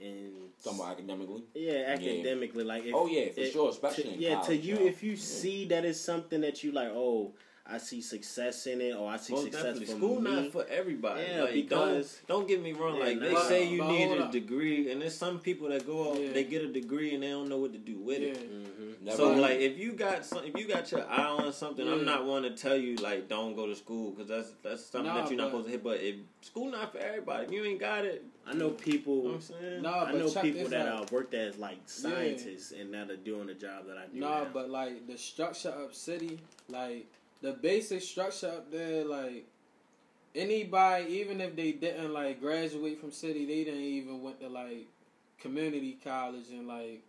[0.02, 0.32] and
[0.64, 1.44] Talking academically.
[1.54, 4.34] yeah, academically, like if, Oh, yeah, for it- sure, especially to, in yeah.
[4.36, 4.86] college, to you, yo.
[4.88, 7.34] if you see that it's something that you like, oh,
[7.72, 10.32] I see success in it, or I see Most success definitely, from school me.
[10.32, 11.24] not for everybody.
[11.24, 12.98] Yeah, like, because- don't don't get me wrong.
[12.98, 13.42] Yeah, like they nah.
[13.44, 14.32] say, you need a up.
[14.32, 16.34] degree, and there's some people that go out, Yeah.
[16.34, 18.28] they get a degree, and they don't know what to do with Yeah.
[18.30, 19.06] it.
[19.06, 19.16] Mhm.
[19.16, 19.42] So mind.
[19.42, 21.94] like, if you got some, if you got your eye on something, Yeah.
[21.94, 25.12] I'm not one to tell you like don't go to school because that's that's something
[25.12, 25.84] Nah, that you're not but- supposed to hit.
[25.84, 29.16] But if school not for everybody, if you ain't got it, I know people.
[29.18, 29.82] you know what I'm saying.
[29.82, 31.04] Nah, I know check people that out.
[31.04, 34.20] uh, worked as like scientists and that are doing the job that I do.
[34.20, 34.50] Nah, now.
[34.54, 37.08] but like the structure of city, like
[37.42, 39.46] the basic structure up there, like
[40.36, 44.88] anybody, even if they didn't like graduate from city, they didn't even went to like
[45.40, 47.02] community college and like,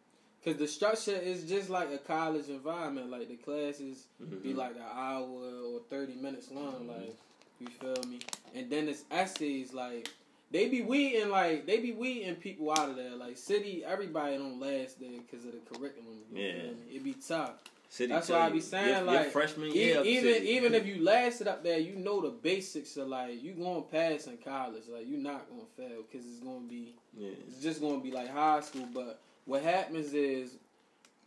[0.45, 3.11] cause the structure is just like a college environment.
[3.11, 4.07] Like the classes
[4.42, 4.57] be Mhm.
[4.57, 6.88] like an hour or thirty minutes long.
[6.88, 7.14] Like
[7.61, 8.21] you feel me?
[8.55, 10.09] And then it's essays like
[10.51, 13.14] they be weeding like they be weeding people out of there.
[13.14, 16.18] Like city, everybody don't last there because of the curriculum.
[16.33, 16.53] You Yeah.
[16.62, 16.97] feel me?
[16.97, 17.55] it be tough.
[17.92, 20.48] City That's why I be saying your, like your freshman year, even City.
[20.48, 24.28] even if you lasted up there, you know the basics of like you going pass
[24.28, 24.85] in college.
[24.90, 27.33] Like you're not gonna fail because it's gonna be yeah.
[27.46, 28.88] it's just gonna be like high school.
[28.94, 30.57] But what happens is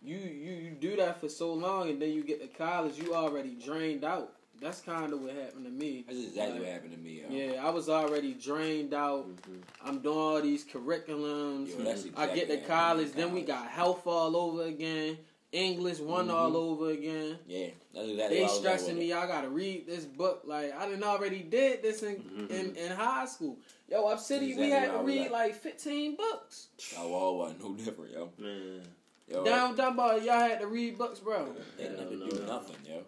[0.04, 3.14] you you you do that for so long and then you get to college, you
[3.14, 4.34] already drained out.
[4.60, 6.04] That's kind of what happened to me.
[6.08, 7.22] That's exactly Like, what happened to me.
[7.22, 7.54] Yo.
[7.54, 9.28] Yeah, I was already drained out.
[9.28, 9.62] Mhm.
[9.84, 11.78] I'm doing all these curriculums.
[11.78, 15.20] Yo, that's I get to happened college, then we got health all over again,
[15.56, 16.34] English one Mhm.
[16.34, 17.40] all over again.
[17.48, 18.36] Yeah, that's exactly.
[18.38, 19.14] They what I was stressing me.
[19.14, 20.42] I gotta read this book.
[20.46, 22.50] Like I didn't already did this in, Mhm.
[22.52, 23.58] in in high school.
[23.90, 25.32] Yo, up city, we had to read at.
[25.32, 26.68] like 15 books.
[26.98, 28.32] Our wall wasn't no different, yo.
[28.38, 28.82] Man,
[29.28, 31.56] yo Down Dunbar, y'all had to read books, bro.
[31.78, 32.28] They Hell never no.
[32.30, 33.04] do nothing, yo.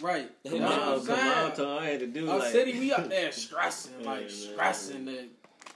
[0.00, 0.30] Right.
[0.42, 1.52] That's come what I'm come saying.
[1.56, 1.78] Tom.
[1.78, 4.30] I had to do Up like city, we up there stressing, like man.
[4.30, 5.04] stressing.
[5.04, 5.28] The,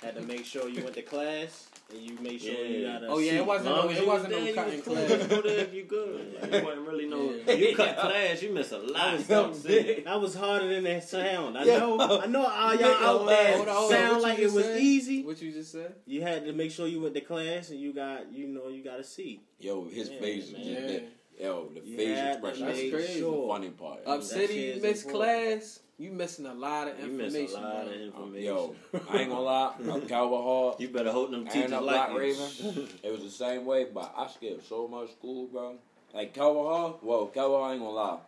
[0.03, 3.09] Had to make sure you went to class and you made sure you got a
[3.09, 4.95] Oh, yeah, it wasn't Long no- it you wasn't was no there, cutting cool.
[4.95, 5.11] class.
[5.11, 6.37] You go there if you good.
[6.43, 7.35] Like, it wasn't really no.
[7.47, 7.53] Yeah.
[7.53, 9.15] You cut class, you miss a lot.
[9.15, 9.63] of stuff.
[10.05, 11.59] That was harder than that sound.
[11.59, 11.79] I Yeah.
[11.79, 12.21] know.
[12.21, 14.81] I know all y'all out there Hold on, hold on, sound like it was said?
[14.81, 15.23] easy.
[15.25, 15.95] What you just said?
[16.07, 18.83] You had to make sure you went to class and you got, you know, you
[18.83, 19.43] got a seat.
[19.59, 20.63] Yo, his Yeah, face, man.
[20.65, 20.87] just Yeah.
[20.87, 21.03] that,
[21.41, 22.67] yo, the You face expression.
[22.67, 23.21] That's make crazy.
[23.21, 24.01] the funny part.
[24.07, 25.51] Up city, shit you is miss important.
[25.53, 25.81] class.
[25.99, 27.35] You missing a lot of information.
[27.35, 27.65] You miss information.
[27.65, 28.45] a lot of information.
[28.45, 28.75] yo,
[29.11, 30.77] I ain't gonna lie, I'm Calvert Hall.
[30.81, 32.15] You better hope them teachers like.
[32.15, 32.89] Raven.
[33.03, 35.77] It was the same way, but I skipped so much school, bro.
[36.13, 38.19] Like Calvert Hall, whoa, Calvert Hall, I ain't gonna lie.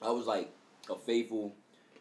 [0.00, 0.50] I was like
[0.90, 1.54] a faithful,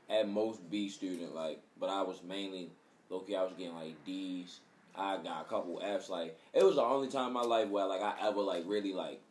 [0.10, 2.70] at most B student, like, but I was mainly,
[3.10, 4.60] low key, I was getting like D's.
[4.96, 6.10] I got a couple F's.
[6.10, 8.94] Like, it was the only time in my life where like I ever like really
[8.94, 9.22] like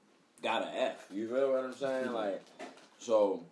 [0.42, 1.06] got an F.
[1.10, 2.12] You feel what I'm saying?
[2.12, 2.42] Like,
[2.98, 3.42] so,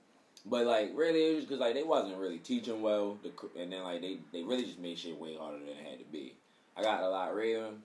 [0.46, 3.30] but like really, it was because like they wasn't really teaching well, the,
[3.60, 6.04] and then like they they really just made shit way harder than it had to
[6.04, 6.34] be.
[6.76, 7.82] I got a lot Raven.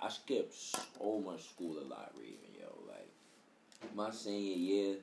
[0.00, 2.78] I skipped so much school a lot Raven, yo.
[2.88, 4.96] Like my senior year,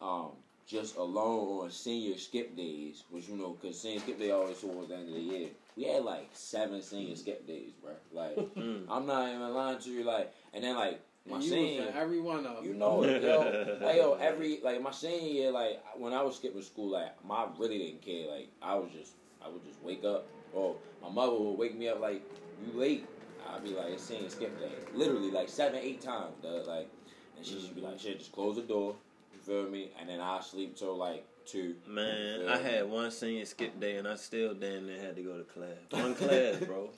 [0.00, 0.30] um,
[0.66, 4.88] just alone on senior skip days, which you know, cause senior skip day always towards
[4.88, 5.48] the end of the year.
[5.76, 7.92] We had like seven senior skip days, bro.
[8.12, 8.86] Like Mm.
[8.88, 11.82] I'm not even lying to you, like, and then like my you senior.
[11.82, 12.64] was in every one of them.
[12.64, 13.78] You know it, yo.
[13.80, 17.46] like, yo, every like my senior year, like when I was skipping school, like my
[17.58, 18.28] really didn't care.
[18.28, 19.12] Like I was just,
[19.44, 22.22] I would just wake up, or my mother would wake me up like,
[22.64, 23.06] "You late?"
[23.48, 26.66] I'd be like, "It's senior skip day," literally like seven, eight times, dog.
[26.66, 26.90] Like,
[27.36, 28.96] and she should be like, "Shit, just close the door."
[29.32, 29.90] You feel me?
[29.98, 31.76] And then I sleep till like two.
[31.86, 35.38] Man, I had one senior skip day and I still damn near had to go
[35.38, 35.76] to class.
[35.90, 36.90] One class, bro.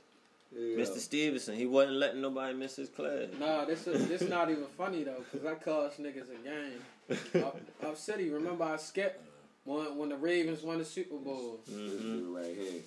[0.56, 0.98] Mr.
[0.98, 3.26] Stevenson, he wasn't letting nobody miss his class.
[3.38, 7.42] Nah, this is this not even funny though, cause I cost niggas a game.
[7.44, 9.22] Up, up city, remember I skipped
[9.64, 11.60] when when the Ravens won the Super Bowl.
[11.66, 12.80] This hmm right here.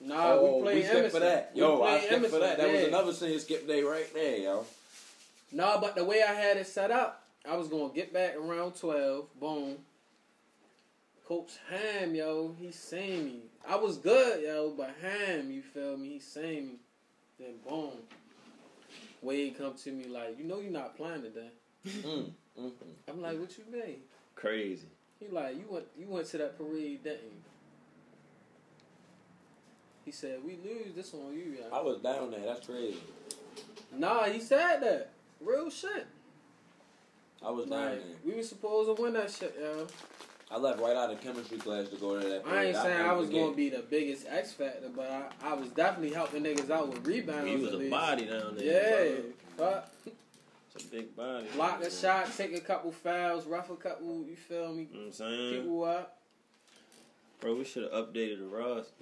[0.00, 1.20] Nah, oh, we played skipped Emerson.
[1.20, 1.52] for that.
[1.54, 2.58] We Yo, I played skipped for Emerson, that.
[2.58, 4.66] That was another senior skip day right there, yo.
[5.52, 8.72] Nah, but the way I had it set up, I was gonna get back around
[8.72, 9.28] twelve.
[9.40, 9.76] Boom.
[11.26, 13.40] Coach Ham, yo, he seen me.
[13.68, 16.10] I was good, yo, but Ham, you feel me?
[16.14, 16.74] He seen me.
[17.38, 17.92] Then boom.
[19.22, 21.50] Wade come to me like, you know, you're not playing today.
[21.86, 22.70] Mm, mm, mm.
[23.08, 23.98] I'm like, what you mean?
[24.34, 24.86] Crazy.
[25.20, 27.30] He like, you went, you went to that parade, didn't you?
[30.04, 30.94] He said, we lose.
[30.96, 31.76] This on you, yo.
[31.76, 32.40] I was down there.
[32.44, 32.98] That's crazy.
[33.96, 35.10] Nah, he said that.
[35.40, 36.06] Real shit.
[37.44, 38.16] I was down Like, there.
[38.24, 39.86] we were supposed to win that shit, yo.
[40.52, 42.42] I left right out of chemistry class to go to that.
[42.46, 45.68] I ain't saying I was gonna be the biggest X factor, but I, I was
[45.70, 47.48] definitely helping niggas out with rebounds.
[47.48, 47.90] He was a least.
[47.90, 49.14] body down there.
[49.14, 49.20] Yeah,
[49.56, 49.70] bro.
[49.70, 49.90] fuck.
[50.74, 51.46] It's a big body.
[51.54, 54.24] Block a shot, take a couple fouls, rough a couple.
[54.26, 54.88] You feel me?
[54.90, 55.62] You know what I'm saying?
[55.62, 56.18] People up.
[57.40, 58.92] Bro, we should have updated the roster.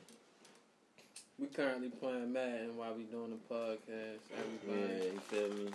[1.38, 4.20] We currently playing Madden while we doing the podcast.
[4.28, 4.36] Yeah,
[4.68, 5.04] Everybody.
[5.12, 5.70] you feel me?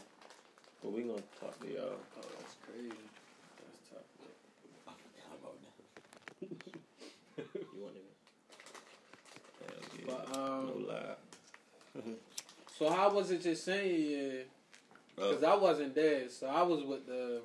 [0.83, 1.93] But we gonna talk to y'all.
[2.17, 2.93] Oh, that's crazy.
[3.57, 4.05] That's tough.
[4.87, 5.75] I forgot about that.
[7.55, 8.05] You want it?
[9.65, 10.05] Hell yeah.
[10.05, 12.01] But um, no lie.
[12.77, 14.43] so how was it your senior year?
[15.15, 17.41] Bro, Because I wasn't there, so I was with the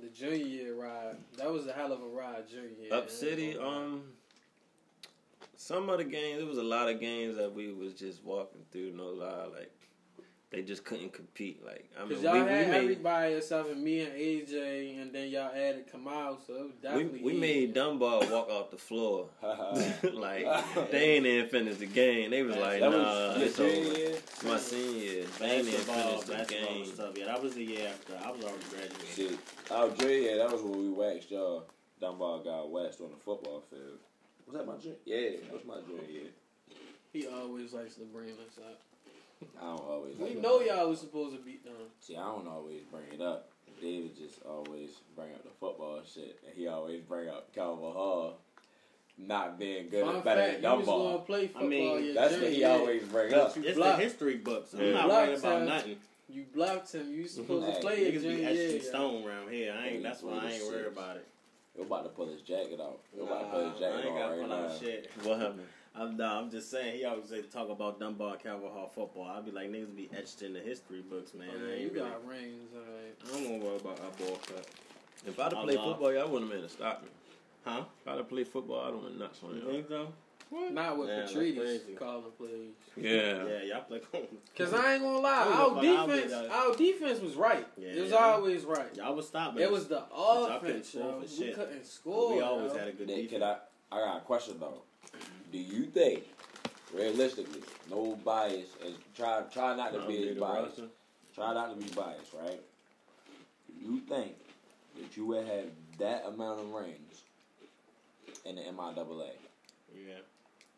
[0.00, 1.16] the junior year ride.
[1.38, 2.92] That was a hell of a ride, junior year.
[2.94, 4.02] Up City, um,
[5.56, 8.62] some of the games, there was a lot of games that we was just walking
[8.70, 9.70] through, no lie, like
[10.54, 11.64] they just couldn't compete.
[11.64, 15.02] Like I mean, Cause we, y'all we had made everybody except for me and AJ,
[15.02, 17.40] and then y'all added Kamal, so it was we, definitely we easy.
[17.40, 19.28] made Dunbar walk off the floor.
[19.42, 20.46] like
[20.90, 22.30] they ain't even finished the game.
[22.30, 23.70] They was like, That nah, was it's over.
[23.70, 25.24] junior my senior year.
[25.40, 26.82] They ain't even finished the game.
[26.82, 27.18] and stuff.
[27.18, 28.14] Yeah, that was the year after.
[28.24, 29.08] I was already graduated.
[29.14, 29.38] Shit.
[29.70, 31.64] Oh, Dre, yeah, that was when we waxed y'all.
[32.00, 33.98] Dunbar got waxed on the football field.
[34.46, 34.96] Was that my junior?
[35.04, 36.30] Yeah, that was my junior year.
[37.12, 38.80] He always likes to bring us up.
[39.60, 40.16] I don't always.
[40.18, 40.68] We know it.
[40.68, 41.74] y'all was supposed to beat them.
[42.00, 43.50] See, I don't always bring it up.
[43.80, 48.38] David just always bring up the football shit, and he always bring up Calvert Hall
[49.18, 51.64] not being good Fun and better fact, than you was Gonna play football.
[51.64, 52.68] I mean, That's what he year.
[52.70, 53.56] always bring up.
[53.56, 54.74] You It's blocked- the history books.
[54.74, 54.92] I'm Yeah.
[54.92, 55.68] not worried about him.
[55.68, 56.00] nothing.
[56.28, 57.12] You blocked him.
[57.12, 58.88] You supposed Hey, to play your Niggas be junior etched yeah.
[58.90, 59.72] stone around here.
[59.78, 60.02] I ain't.
[60.02, 61.28] That's why I ain't worried about it.
[61.76, 63.00] You're about to pull his jacket out.
[63.14, 64.78] You're Nah, about to pull his I jacket ain't out gotta right pull out now.
[64.78, 65.10] shit.
[65.22, 65.66] What happened?
[65.96, 66.96] I'm nah, I'm just saying.
[66.98, 69.28] He always say talk about Dunbar Calvert Hall football.
[69.28, 71.48] I'd be like niggas be etched in the history books, man.
[71.52, 72.10] Oh, I yeah, you ain't really.
[72.10, 73.16] got rings, alright.
[73.24, 74.66] I don't wanna worry about our ball cut.
[75.26, 77.08] If I'd have played love- football, y'all wouldn't have been to stop me.
[77.64, 77.84] Huh?
[78.02, 79.70] If I'd have played football, I'd have went nuts on You y'all.
[79.72, 80.08] think so?
[80.70, 81.94] Not with Yeah, that's Patrice crazy.
[81.94, 82.50] calling plays.
[82.96, 83.44] Yeah.
[83.46, 84.00] Yeah, y'all play.
[84.58, 87.66] Cause I ain't gonna lie, Oh, our but I'll be defense, our defense was right.
[87.76, 88.16] Yeah, it was yeah.
[88.18, 88.94] always right.
[88.96, 89.62] y'all was stopping.
[89.62, 91.20] It was the y'all couldn't offense, score yo.
[91.22, 92.34] for We couldn't score.
[92.36, 92.78] we always yo.
[92.78, 93.32] had a good Nick, defense.
[93.32, 93.56] can I?
[93.96, 94.82] I got a question though.
[95.54, 96.24] Do you think,
[96.92, 100.80] realistically, no bias, and try try not to I'll be be biased.
[101.32, 102.60] Try not to be biased, right?
[103.68, 104.34] Do you think
[104.98, 105.66] that you would have
[106.00, 107.22] that amount of rings
[108.44, 109.30] in the MIAA?
[109.94, 110.14] Yeah,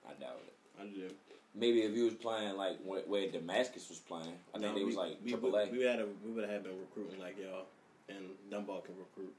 [0.07, 0.53] I doubt it.
[0.79, 1.09] I do.
[1.55, 4.85] Maybe if you was playing like where, where Damascus was playing, I think No, they
[4.85, 5.73] was we- like we, Triple would- A.
[5.73, 7.65] We had a, we would have been recruiting like y'all,
[8.11, 8.19] and
[8.51, 9.33] Dunbar can recruit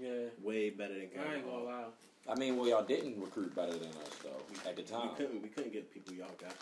[0.00, 1.84] Yeah, way better than I Calvin ain't gonna lie.
[2.28, 5.10] I mean, well, y'all didn't recruit better than us though at the time.
[5.10, 6.54] We couldn't we couldn't get people y'all got.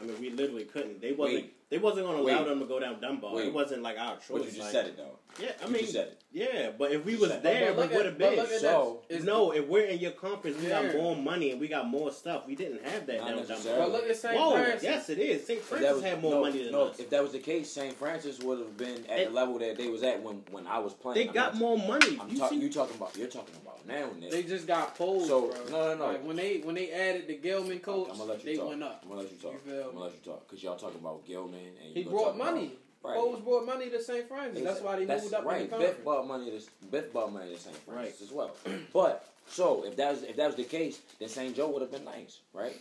[0.00, 1.00] I mean, we literally couldn't.
[1.00, 1.44] They wasn't.
[1.44, 1.54] Wait.
[1.74, 2.48] They wasn't going to allow Wait.
[2.48, 3.34] them to go down Dunbar.
[3.34, 3.48] Wait.
[3.48, 4.28] It wasn't like our choice.
[4.30, 5.18] But you just like, said it though.
[5.40, 6.22] Yeah, I You mean, just said it.
[6.30, 6.70] yeah.
[6.78, 7.42] But if we was said it.
[7.42, 8.38] there, But look we would have but been.
[8.38, 9.14] look at So- that.
[9.16, 10.92] It's- no, if we're in your conference, we got Yeah.
[11.02, 12.46] more money and we got more stuff.
[12.46, 13.64] We didn't have that Not down necessarily.
[13.64, 13.88] But Dunbar.
[14.02, 14.38] look at St.
[14.38, 14.82] Whoa, Frances.
[14.84, 15.44] yes, it is.
[15.44, 15.58] St.
[15.58, 17.00] If Frances that was- had more no, money than no, us.
[17.00, 17.92] If that was the case, St.
[17.96, 20.78] Frances would have been at It- the level that they was at when, when I
[20.78, 21.16] was playing.
[21.18, 22.16] They I'm got not- more money.
[22.20, 23.16] I'm You talk, see- you talking about?
[23.16, 24.30] You're talking about now, Nick.
[24.30, 25.26] They just got pulled.
[25.26, 25.56] So, bro.
[25.70, 26.06] no, no, no.
[26.12, 28.68] Like when they when they added the Gilman coach, I'm gonna let you they talk.
[28.68, 29.00] went up.
[29.02, 29.52] I'm gonna let you talk.
[29.54, 30.02] You feel I'm gonna me?
[30.04, 32.54] let you talk because y'all talking about Gilman and He you gonna brought talk about-
[32.54, 32.78] money.
[33.02, 33.16] Right.
[33.18, 34.26] Foles brought money to St.
[34.26, 34.64] Frances.
[34.64, 35.60] That's why they That's moved up right.
[35.62, 36.04] in the Biff conference.
[36.06, 37.76] bought money to Biff bought money to St.
[37.76, 38.22] Frances Right.
[38.22, 38.56] as well.
[38.94, 41.54] But so if that was if that was the case, then St.
[41.54, 42.80] Joe would have been nice, right?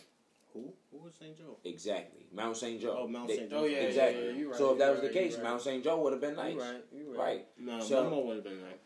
[0.54, 0.72] Who?
[0.94, 1.38] Who was St.
[1.38, 1.58] Joe?
[1.66, 2.26] Exactly.
[2.32, 2.80] Mount St.
[2.80, 2.96] Joe.
[3.02, 3.50] Oh, Mount St.
[3.50, 3.58] Joe.
[3.58, 4.22] Oh, yeah, exactly.
[4.24, 5.44] yeah, yeah, you right, so if that was the case, right.
[5.44, 5.84] Mount St.
[5.84, 6.54] Joe would have been nice.
[6.54, 6.86] You right.
[6.96, 7.20] You right.
[7.20, 7.48] Right.
[7.60, 8.80] No, So- Dunbar would have been like.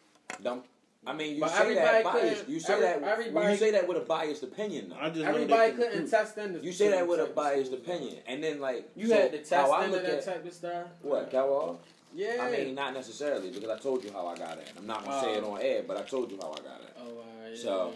[0.44, 0.64] Dumb.
[1.08, 2.50] I mean, you But say that everybody biased.
[2.50, 3.04] You say every- that.
[3.04, 4.98] everybody- you say that with a biased opinion, though.
[5.00, 6.10] I just Everybody couldn't recruit.
[6.12, 6.54] test them.
[6.54, 9.32] to- You say that with a to- biased opinion, and then like You so had
[9.32, 10.92] to test I them look in that at type of style.
[11.02, 11.80] what Cowell.
[12.14, 12.38] Yeah.
[12.42, 14.68] I mean, not necessarily because I told you how I got it.
[14.78, 16.94] I'm not gonna say it on air, but I told you how I got it.
[17.00, 17.52] oh, alright.
[17.54, 17.62] Yeah.
[17.62, 17.94] So,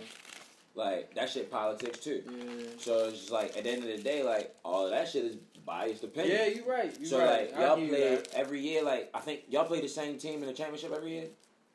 [0.73, 2.23] Like that shit politics too.
[2.25, 2.65] yeah.
[2.77, 5.25] So it's just like at the end of the day, like all of that shit
[5.25, 6.37] is biased opinion.
[6.37, 6.97] Yeah, you're right.
[6.97, 7.51] You so right.
[7.51, 8.33] like I y'all give play that.
[8.35, 8.81] every year.
[8.81, 11.27] Like I think y'all play the same team in the championship every year.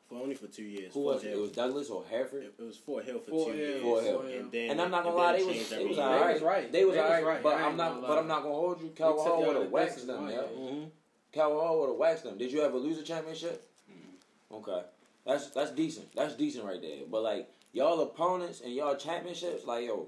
[0.09, 0.93] For only for two years.
[0.93, 1.29] Who Fort was it?
[1.29, 1.39] Hill.
[1.39, 2.43] It was Douglas or Hereford.
[2.43, 3.81] It, it was Fort Hill for Fort two Hill, years.
[3.83, 4.21] Fort Hill.
[4.21, 6.41] And then And I'm not gonna lie, then they it was changed they was alright.
[6.41, 6.71] right.
[6.71, 7.25] They was They was alright.
[7.25, 7.43] right.
[7.43, 7.95] But I I'm not.
[7.95, 8.17] gonna But.
[8.19, 8.87] I'm not gonna hold you.
[8.87, 10.21] They Cal took Hall would have waxed them.
[10.23, 10.37] one Yeah.
[10.37, 10.83] Mm-hmm.
[11.33, 12.37] Cal Hall would have waxed them.
[12.37, 13.63] Did you ever lose a championship?
[14.49, 14.81] Okay,
[15.25, 16.15] that's that's decent.
[16.15, 16.99] That's decent right there.
[17.11, 20.07] But like y'all opponents and y'all championships, like yo,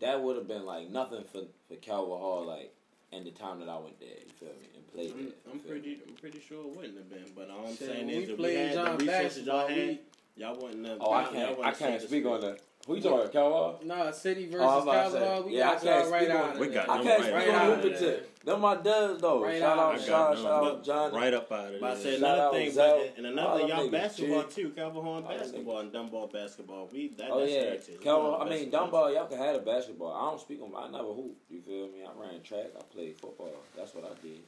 [0.00, 2.46] that would have been like nothing for for Calvert Hall.
[2.46, 2.72] Like
[3.12, 5.32] in the time that I went there, you feel me, and played I'm, there.
[5.50, 5.80] I'm you feel me?
[5.80, 7.24] pretty, I'm pretty sure it wouldn't have been.
[7.34, 9.46] But all I'm Shit, saying when is, we if we played had John the resources
[9.46, 9.98] y'all had,
[10.36, 10.98] y'all wouldn't have.
[11.00, 11.58] Oh, I can't.
[11.64, 12.60] I can't speak on that.
[12.86, 15.46] Who you talking about, Cal Nah, City versus Oh, I'm about to Cowboy.
[15.48, 17.06] We yeah, I got can't y'all right speak out on- of we got I can't
[17.34, 18.44] right speak out on of Hooper tip.
[18.44, 19.44] Them my duds though.
[19.44, 21.12] Right shout out out, shout, shout out, John.
[21.12, 22.02] Right up out of But I there.
[22.02, 24.48] said Shout another thing, but, and another All thing, y'all basketball G.
[24.54, 26.88] too, Calvert basketball and Dunbar basketball.
[26.90, 27.88] We that, Oh that's yeah, heritage.
[27.98, 28.22] We Cal.
[28.22, 29.12] one of I mean, best Dunbar.
[29.12, 30.12] Y'all can have a basketball.
[30.14, 30.72] I don't speak on.
[30.74, 31.36] I never hoop.
[31.50, 32.04] You feel me?
[32.06, 32.68] I ran track.
[32.78, 33.52] I played football.
[33.76, 34.40] That's what I did.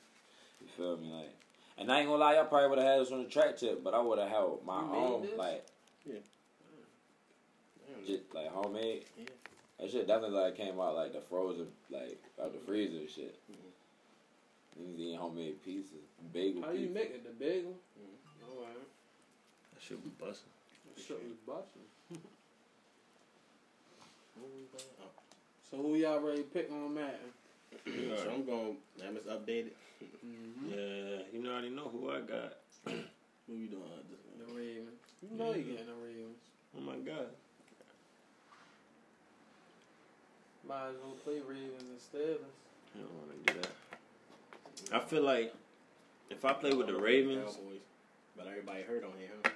[0.79, 1.13] You feel me?
[1.13, 1.35] Like,
[1.79, 2.35] and I ain't gonna lie.
[2.35, 4.65] Y'all probably would have had us on the track tip, but I would have held
[4.65, 5.29] my You own.
[5.37, 5.67] Like,
[6.07, 6.15] yeah,
[7.91, 8.07] mm.
[8.07, 9.05] just like homemade.
[9.19, 9.25] Yeah.
[9.81, 13.35] That shit definitely like came out like the frozen, like out the freezer and shit.
[13.51, 14.83] Mm-hmm.
[14.83, 16.95] Niggas eating homemade pieces, bagel How you pieces.
[16.95, 17.25] make it?
[17.25, 17.73] The bagel?
[17.99, 18.59] Mm-hmm.
[18.59, 18.75] Alright.
[19.75, 20.51] That shit be busting.
[20.97, 22.21] Shit was busting.
[25.71, 27.31] So who y'all ready to pick on Madden?
[27.87, 28.77] So I'm going.
[28.99, 29.71] Damn, it's updated.
[30.25, 30.71] Mm-hmm.
[30.71, 32.55] Yeah, you already know who I got.
[33.47, 33.83] What you doing?
[33.83, 35.01] uh, The Ravens.
[35.23, 36.39] You know you getting the Ravens.
[36.77, 37.27] Oh my god.
[40.69, 42.39] Might as well play Ravens and Steelers.
[42.95, 44.95] I don't want to do that.
[44.95, 45.53] I feel like
[46.31, 47.81] if I play with the Ravens, Cowboys,
[48.37, 49.31] but everybody hurt on here.
[49.45, 49.51] Huh?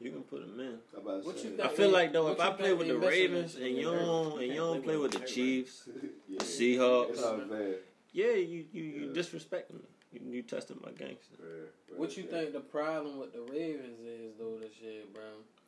[0.00, 0.78] You can put them in.
[0.96, 1.66] I'm about What you that.
[1.66, 4.56] I feel like though, if I play with the Ravens and you don't and you
[4.56, 5.88] don't play with the Chiefs,
[6.28, 6.38] Yeah.
[6.38, 7.74] the Seahawks, It's not bad.
[8.12, 9.88] yeah, you you you disrespecting me.
[10.12, 11.36] You, you testing my gangster.
[11.40, 12.30] Yeah, What you yeah.
[12.30, 15.22] think the problem with the Ravens is though this year, bro?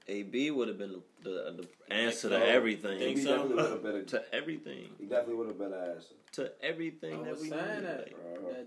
[0.09, 0.93] AB would have been
[1.24, 2.99] the, the, the answer Like, to everything.
[3.01, 3.31] think He so?
[3.39, 4.89] definitely would have been a, To everything.
[5.01, 6.14] he definitely would have been an answer.
[6.33, 7.85] To everything I that was we saying need.
[7.85, 7.99] that.
[7.99, 8.66] Like, that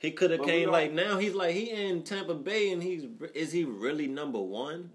[0.00, 1.18] he could have came like now.
[1.18, 3.04] He's like he in Tampa Bay and he's
[3.34, 4.90] is he really number one?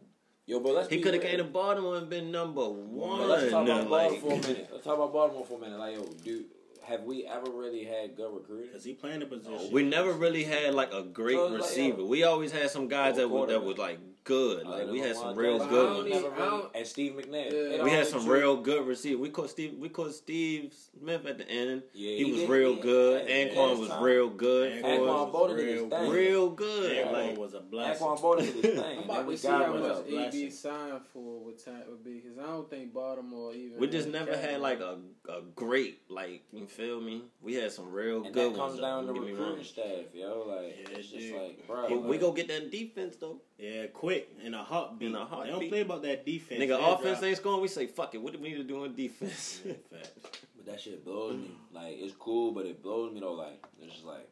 [0.47, 3.19] Yo, but let's He could have came to Baltimore and been number one.
[3.19, 4.69] But let's talk about like, Baltimore for a minute.
[4.71, 5.79] Let's talk about Baltimore for a minute.
[5.79, 6.45] Like, yo, dude,
[6.83, 8.67] have we ever really had good recruiting?
[8.67, 9.71] Because he playing the position.
[9.71, 12.01] we never really had like a great So it's like, receiver.
[12.01, 14.65] yo, we always had some guys that were that was like good.
[14.65, 16.03] Other Like we had some real Jackson, good ones.
[16.05, 17.77] need- never I really- and Steve McNair.
[17.77, 17.83] Yeah.
[17.83, 19.21] We had some real good receivers.
[19.21, 19.75] We caught Steve.
[19.79, 21.83] We caught Steve Smith at the end.
[21.93, 23.29] Yeah, he, he was did- real he- good.
[23.29, 24.03] yeah, Anquan his was time.
[24.03, 24.73] real good.
[24.73, 25.31] Anquan for Anquan.
[25.31, 25.91] Boldin did real his good.
[26.01, 26.11] thing.
[26.11, 27.05] real good.
[27.07, 28.07] Anquan Like, was a blessing.
[28.07, 28.97] Anquan Boldin did his thing.
[28.99, 30.07] I'm about we to see got how rid much of.
[30.09, 33.79] AB signed for what with would be because I don't think Baltimore even.
[33.79, 34.97] we just never had like a
[35.29, 37.21] a great like you feel me.
[37.41, 39.63] We had some real And good that comes though, down to don't recruiting wrong.
[39.63, 40.45] staff, yo.
[40.47, 41.97] Like, it's just like, bro.
[41.99, 43.39] We go get that defense though.
[43.57, 45.09] Yeah, quick in a heartbeat.
[45.09, 45.51] In a They heartbeat.
[45.51, 46.61] don't play about that defense.
[46.61, 47.61] Nigga, They offense drop- ain't scoring.
[47.61, 48.21] We say fuck it.
[48.21, 49.61] What do we need to do on defense?
[49.65, 50.11] Yeah, facts.
[50.57, 51.51] But that shit blows me.
[51.73, 53.33] Like, it's cool, but it blows me though.
[53.33, 54.27] Like, it's just like,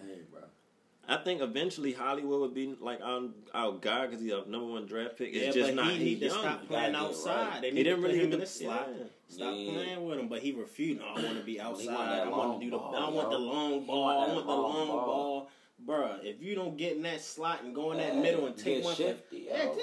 [0.00, 0.40] hey, bro.
[1.08, 3.22] I think eventually Hollywood would be like our
[3.52, 5.34] our guy because he's a number one draft pick.
[5.34, 6.38] It's yeah, just but not he he need to young.
[6.38, 7.48] stop playing outside.
[7.48, 7.60] right.
[7.60, 8.88] They He didn't to really put him get in the- the slot.
[8.96, 9.04] yeah.
[9.28, 9.72] Stop Yeah.
[9.72, 11.00] playing with him, but he refused.
[11.00, 11.88] No, I want to be outside.
[12.20, 12.78] I want to do the.
[12.78, 14.08] ball, I want the long ball.
[14.08, 15.06] I want the long long ball.
[15.06, 15.50] ball.
[15.86, 18.56] Bruh, if you don't get in that slot and go in that Yeah, middle and
[18.56, 19.76] take one, for- shifty, yeah, yo.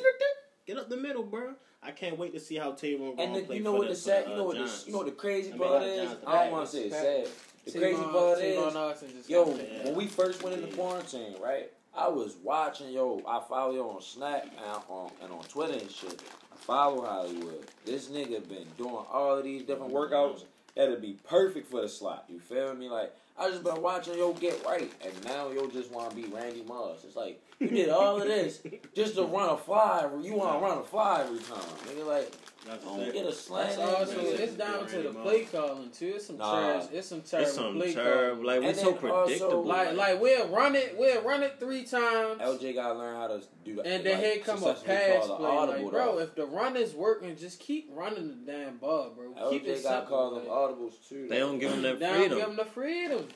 [0.65, 1.55] get up the middle, bruh.
[1.81, 3.87] I can't wait to see how Tavon And gonna the, play you know for what
[3.89, 4.85] the for sad, uh, you know what the, Giants.
[4.87, 6.15] you know what the crazy I mean, part is.
[6.27, 7.27] I don't want to say it's sad.
[7.65, 10.67] The crazy Tavon- part Tavon is, Austin just yo, got when we first went into
[10.69, 10.75] Yeah.
[10.75, 11.71] quarantine, right?
[11.95, 13.21] I was watching, yo.
[13.27, 16.21] I follow you on Snap and on and on Twitter and shit.
[16.53, 17.65] I follow Hollywood.
[17.85, 20.43] This nigga been doing all of these different workouts
[20.75, 22.25] that'd be perfect for the slot.
[22.29, 22.89] You feel me?
[22.89, 26.23] Like I just been watching yo get right, and now yo just want to be
[26.27, 27.05] Randy Moss.
[27.05, 28.61] It's like you did all of this
[28.93, 30.07] just to run a fly.
[30.21, 32.05] You want to run a fly every time, nigga.
[32.05, 32.33] Like
[32.77, 33.77] don't exactly- get a slant.
[33.77, 36.13] That's also it's down to the play calling too.
[36.15, 36.59] It's some Nah.
[36.79, 36.89] trash.
[36.91, 38.43] It's some terrible It's some play terrible.
[38.43, 38.43] calling.
[38.45, 39.63] Like we're so then also, predictable.
[39.65, 43.41] like like we'll run it, we'll run it three times, LJ gotta learn how to
[43.63, 43.85] do that.
[43.87, 45.49] and then like, here come a successfully pass call play.
[45.83, 46.19] Like, bro, though.
[46.19, 49.49] if the run is working, just keep running the damn ball, bro.
[49.51, 50.17] Keep it LJ got simple.
[50.17, 51.27] called them audibles too.
[51.27, 51.99] they don't give him that freedom.
[52.19, 53.27] They don't give him the freedom.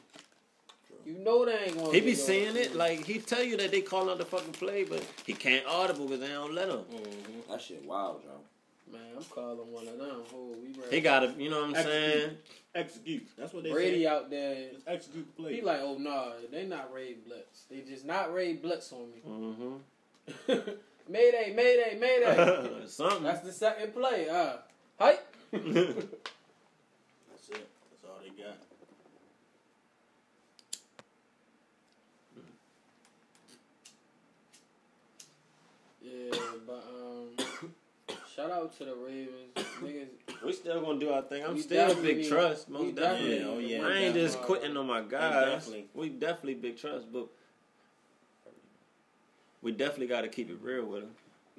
[1.05, 1.91] You know they ain't gonna.
[1.91, 4.53] He be no saying it like he tell you that they call out the fucking
[4.53, 6.77] play, but he can't audible because they don't let him.
[6.77, 7.49] Mhm.
[7.49, 8.29] That shit wild, Joe.
[8.93, 10.21] Man, I'm calling one of them.
[10.35, 10.95] Oh, we ready.
[10.95, 12.37] He got to, you know what I'm saying?
[12.75, 13.27] Execute.
[13.35, 14.07] That's what they Brady say.
[14.07, 14.69] out there.
[14.71, 15.55] Just execute the play.
[15.55, 17.63] He like, oh nah, they not raid blitz.
[17.71, 19.21] They just not raid blitz on me.
[19.27, 20.69] Mm-hmm.
[21.09, 22.83] mayday, mayday, mayday.
[22.87, 23.23] Something.
[23.23, 24.29] That's the second play.
[24.29, 24.57] Uh,
[24.99, 25.35] hype.
[25.51, 25.97] That's it.
[27.89, 28.57] That's all they got.
[36.03, 36.37] Yeah,
[36.67, 37.42] but um,
[38.35, 40.43] shout out to the Ravens, niggas.
[40.45, 41.43] we still gonna do our thing.
[41.43, 43.65] I'm We still definitely- big trust, most definitely- definitely.
[43.65, 45.45] oh, yeah, I ain't just quitting on my guys.
[45.45, 45.87] definitely.
[45.93, 47.27] We definitely big trust, but
[49.61, 51.11] we definitely got to keep it real with them.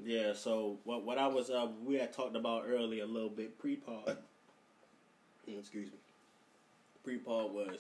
[0.05, 3.57] Yeah, so what what I was uh we had talked about earlier a little bit
[3.59, 4.19] pre pod.
[5.47, 5.99] Excuse me.
[7.05, 7.79] Pre pod was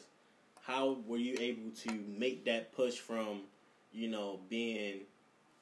[0.63, 3.43] how were you able to make that push from,
[3.93, 5.01] you know, being,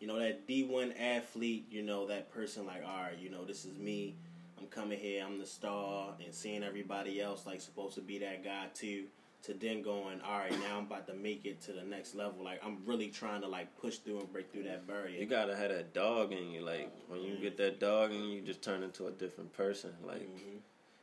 [0.02, 3.44] you know, that D one athlete, you know, that person like, all right, you know,
[3.44, 4.16] this is me.
[4.58, 8.42] I'm coming here, I'm the star, and seeing everybody else like supposed to be that
[8.42, 9.04] guy too.
[9.44, 12.44] To then going, all right, now I'm about to make it to the next level.
[12.44, 15.20] Like I'm really trying to like push through and break through that barrier.
[15.20, 16.62] You gotta have that dog in you.
[16.62, 19.92] Like when you get that dog in you, you just turn into a different person.
[20.04, 20.58] Like Mhm.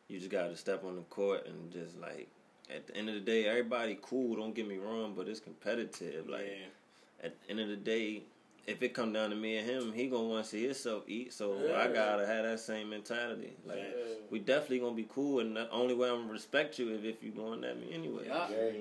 [0.10, 2.28] you just gotta step on the court and just like.
[2.70, 4.36] At the end of the day, everybody cool.
[4.36, 6.28] Don't get me wrong, but it's competitive.
[6.28, 7.26] Like yeah.
[7.26, 8.24] at the end of the day,
[8.68, 11.34] if it come down to me and him, he gonna want to see himself eat.
[11.34, 11.80] So Yeah.
[11.82, 13.56] I gotta have that same mentality.
[13.66, 14.16] Like Yeah.
[14.30, 17.24] we definitely gonna be cool, and the only way I'm gonna respect you is if
[17.24, 18.26] you going at me anyway.
[18.28, 18.72] Yeah.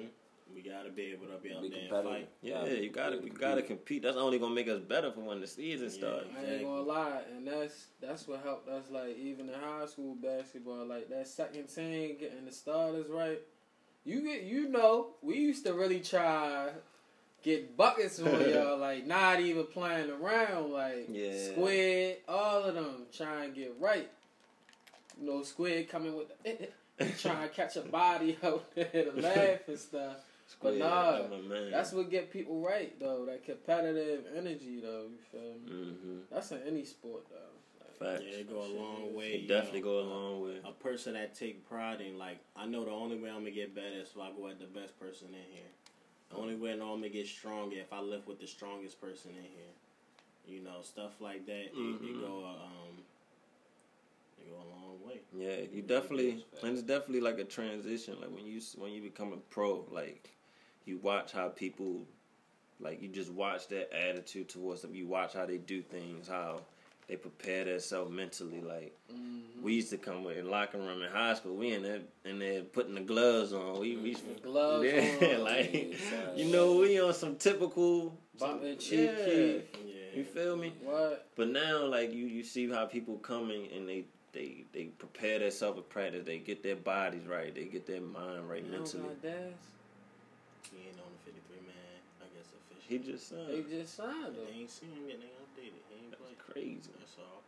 [0.55, 2.13] We gotta be able to be out Be there and competitive.
[2.23, 2.29] fight.
[2.43, 4.03] Yeah, Yeah, you gotta yeah, you gotta compete.
[4.03, 5.93] That's only gonna make us better for when the season Yeah.
[5.95, 6.27] starts.
[6.37, 8.91] I ain't gonna lie, and that's that's what helped us.
[8.91, 13.41] Like even in high school basketball, like that second team getting the starters right.
[14.05, 16.71] You get, you know, we used to really try
[17.43, 21.51] get buckets on y'all, like not even playing around, like Yeah.
[21.51, 24.11] Squid, all of them trying to get right.
[25.21, 26.69] You know, Squid coming with the
[27.19, 30.17] trying to catch a body out there to laugh and stuff.
[30.63, 31.71] But nah, that's man.
[31.71, 33.27] That's what get people right though.
[33.27, 35.05] That competitive energy though.
[35.11, 35.71] You feel me?
[35.71, 36.17] Mm-hmm.
[36.33, 37.37] That's in any sport though.
[37.99, 38.23] Facts.
[38.25, 39.33] Yeah, it go a long way.
[39.33, 39.87] It definitely know.
[39.87, 40.61] go a long way.
[40.65, 43.75] A person that take pride in like I know the only way I'm gonna get
[43.75, 45.71] better is if I go at the best person in here.
[46.35, 49.75] Only way an army gets stronger if I live with the strongest person in here.
[50.47, 51.75] You know, stuff like that.
[51.75, 52.05] Mm-hmm.
[52.05, 52.21] It, it mm-hmm.
[52.21, 52.97] go um,
[54.39, 55.21] it go a long way.
[55.37, 58.17] Yeah, you definitely, and it's definitely like a transition.
[58.21, 60.31] Like when you when you become a pro, like
[60.85, 62.03] you watch how people,
[62.81, 64.95] like you just watch that attitude towards them.
[64.95, 66.61] You watch how they do things, how
[67.09, 68.61] they prepare themselves mentally.
[68.61, 69.63] Like Mhm.
[69.63, 71.57] we used to come with in locker room in high school.
[71.57, 73.81] We in there in there putting the gloves on.
[73.81, 75.45] We we Gloves yeah, on.
[75.45, 78.17] like Yeah, you know we on some typical.
[78.39, 79.25] Bumping some- Chief yeah.
[79.25, 79.63] Keef.
[80.15, 80.73] You feel me?
[80.83, 81.29] What?
[81.37, 85.77] But now, like you, you see how people coming and they they they prepare themselves
[85.79, 86.25] for practice.
[86.27, 87.55] They get their bodies right.
[87.55, 89.03] They get their mind right You know mentally.
[89.05, 89.53] about that?
[90.71, 91.75] He ain't on the 53 man.
[92.21, 92.78] I guess official.
[92.89, 94.61] He just uh, He just signed They him.
[94.63, 95.19] ain't seen him yet.
[95.21, 95.83] They ain't updated.
[95.91, 96.39] He ain't that's played.
[96.39, 96.91] crazy.
[96.99, 97.43] That's all.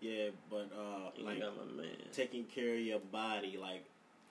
[0.00, 1.90] Yeah, but uh, You like got my man.
[2.12, 3.84] taking care of your body, like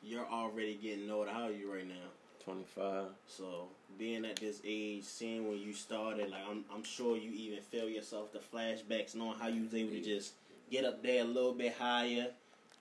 [0.03, 1.31] you're already getting older.
[1.31, 2.09] How are you right now?
[2.43, 3.05] Twenty five.
[3.27, 7.61] So being at this age, seeing when you started, like I'm, I'm sure you even
[7.61, 10.33] feel yourself the flashbacks, knowing how you was able to just
[10.69, 12.27] get up there a little bit higher,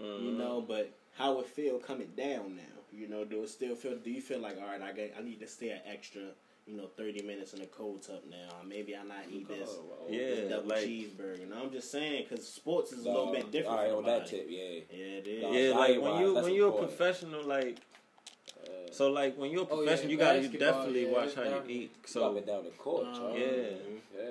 [0.02, 0.24] Mm-hmm.
[0.26, 0.64] you know.
[0.66, 2.62] But how it feel coming down now?
[2.92, 3.96] You know, do it still feel?
[3.96, 4.80] Do you feel like all right?
[4.82, 6.22] I get, I need to stay an extra,
[6.70, 8.36] you know, thirty minutes in the cold tub now.
[8.66, 9.68] Maybe I not eat this.
[10.08, 11.42] Yeah, this double like- cheeseburger.
[11.42, 13.78] And I'm just saying because sports is a little bit different.
[13.78, 14.58] All right, on that tip, yeah.
[14.90, 15.42] Yeah, it is.
[15.42, 17.78] Nah, Yeah, like when you when you're a professional, like
[18.62, 21.34] Uh, so, like when you're a Oh, yeah, professional, you gotta you definitely yeah, watch
[21.34, 21.74] how you definitely.
[21.74, 21.90] eat.
[22.02, 23.38] up So and down the court, y'all.
[23.38, 24.30] yeah, yeah.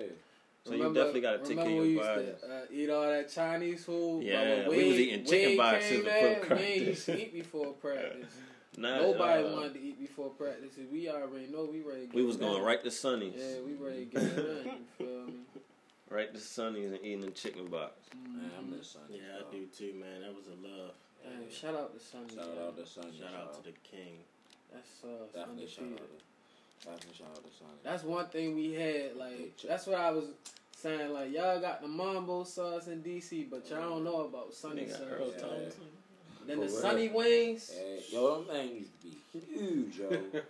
[0.65, 2.25] so you definitely gotta take care of we your used body.
[2.25, 4.23] to uh, eat all that Chinese food.
[4.23, 6.87] Yeah, But we was eating chicken Wade boxes came before in, We ain't practice.
[6.87, 8.33] used to eat before practice.
[8.77, 10.71] Not, Nobody uh, wanted to eat before practice.
[10.91, 12.01] We already know we ready.
[12.01, 12.63] To get We was going done.
[12.63, 14.73] right to Sonny's, Yeah, we ready to get it done.
[14.99, 15.33] You feel me?
[16.09, 17.93] right to Sonny's and eating the chicken box.
[18.15, 19.01] Man, I'm the son.
[19.09, 20.21] Yeah, I do too, man.
[20.21, 20.91] That was a love.
[21.23, 22.29] Hey, shout out to Sonny.
[22.35, 22.65] Shout man.
[22.67, 23.07] out to Sonny.
[23.19, 24.19] Shout out to the king.
[24.71, 26.03] That's uh, Definitely shout undefeated.
[26.03, 26.19] out
[26.79, 27.79] to Definitely shout out to Sonny.
[27.83, 29.15] That's one thing we had.
[29.17, 30.25] Like that's what I was
[30.77, 31.11] saying.
[31.11, 34.91] Like y'all got the Mambo sauce in DC, but y'all don't know about Sunny Nigga,
[34.91, 35.01] sauce.
[35.11, 35.69] Earl Yeah.
[36.49, 36.57] Thomas.
[36.57, 36.81] Then For the real.
[36.81, 37.71] Sunny wings.
[37.71, 40.41] Hey, yo, them things used to be huge, yo.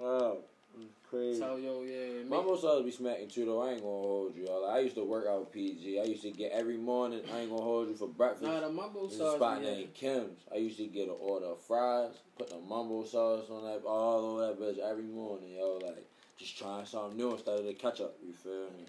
[0.00, 0.36] wow,
[1.10, 1.38] crazy.
[1.38, 2.22] so yo, yeah.
[2.28, 3.62] My make- most always be smacking too though.
[3.62, 4.46] I ain't gonna hold you.
[4.48, 4.66] All.
[4.70, 6.00] I used to work out PG.
[6.00, 7.20] I used to get every morning.
[7.34, 8.42] I ain't gonna hold you for breakfast.
[8.44, 9.36] Nah, the Mambo There's a sauce.
[9.36, 9.70] spot yeah.
[9.70, 10.40] named Kim's.
[10.52, 14.24] I used to get an order of fries, put the mumbo sauce on that, all
[14.40, 15.78] over that bitch every morning, yo.
[15.84, 16.06] Like
[16.38, 18.18] just trying something new instead of the ketchup.
[18.26, 18.84] You feel me?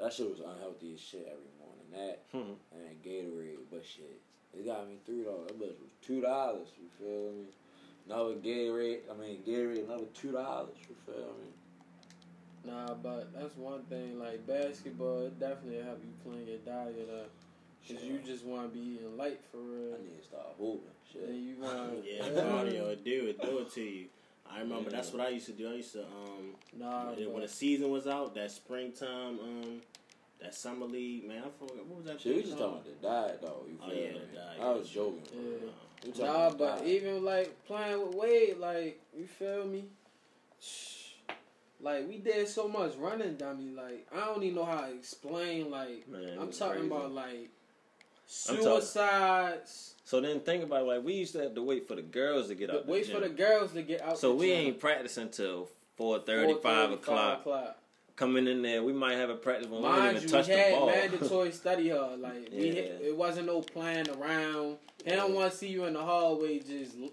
[0.00, 1.86] That shit was unhealthy as shit every morning.
[1.92, 2.52] That Hmm.
[2.74, 4.18] and Gatorade, but shit,
[4.54, 5.48] it got me three dollars.
[5.48, 6.68] That bitch was two dollars.
[6.80, 7.46] You feel me?
[8.06, 9.00] Another Gatorade.
[9.10, 10.76] I mean Gatorade, another two dollars.
[10.88, 11.50] You feel me?
[12.64, 14.18] Nah, but that's one thing.
[14.18, 17.30] Like basketball, it definitely help you clean your diet up.
[17.88, 18.04] Cause Shit.
[18.04, 19.94] you just want to be eating light for real.
[19.94, 20.82] I need to start hooping.
[21.12, 21.26] Shit.
[21.26, 24.06] Then you want Yeah, cardio would do it, do it to you.
[24.48, 25.68] I remember that's what I used to do.
[25.70, 29.80] I used to um Nah, when, when the season was out, that springtime um
[30.42, 32.20] that summer league, man, I forgot what was that.
[32.20, 33.64] Shit, we just talking about the diet though.
[33.68, 34.20] You Oh feel yeah, me?
[34.30, 34.60] the diet.
[34.60, 35.22] I was joking.
[35.32, 35.68] Yeah.
[36.04, 36.88] We Nah, about but diet.
[36.88, 39.84] even like playing with Wade, like you feel me?
[41.80, 43.70] Like we did so much running, dummy.
[43.70, 45.70] Like I don't even know how to explain.
[45.70, 46.86] Like Man, I'm talking crazy.
[46.86, 47.50] about like
[48.26, 49.94] suicides.
[50.04, 52.48] So then think about it, like we used to have to wait for the girls
[52.48, 52.86] to get out.
[52.86, 54.18] Wait the for the girls to get out.
[54.18, 54.58] So the we gym.
[54.66, 57.40] ain't practicing till 4.30, 4:30, 5 o'clock.
[57.40, 57.78] o'clock.
[58.14, 60.46] Coming in there, we might have a practice when we don't Mind even you, touch
[60.48, 60.86] we the had ball.
[60.88, 62.16] mandatory study hall.
[62.18, 62.82] Like we, Yeah.
[62.82, 64.76] had- it wasn't no playing around.
[65.04, 67.10] They don't want to see you in the hallway just l-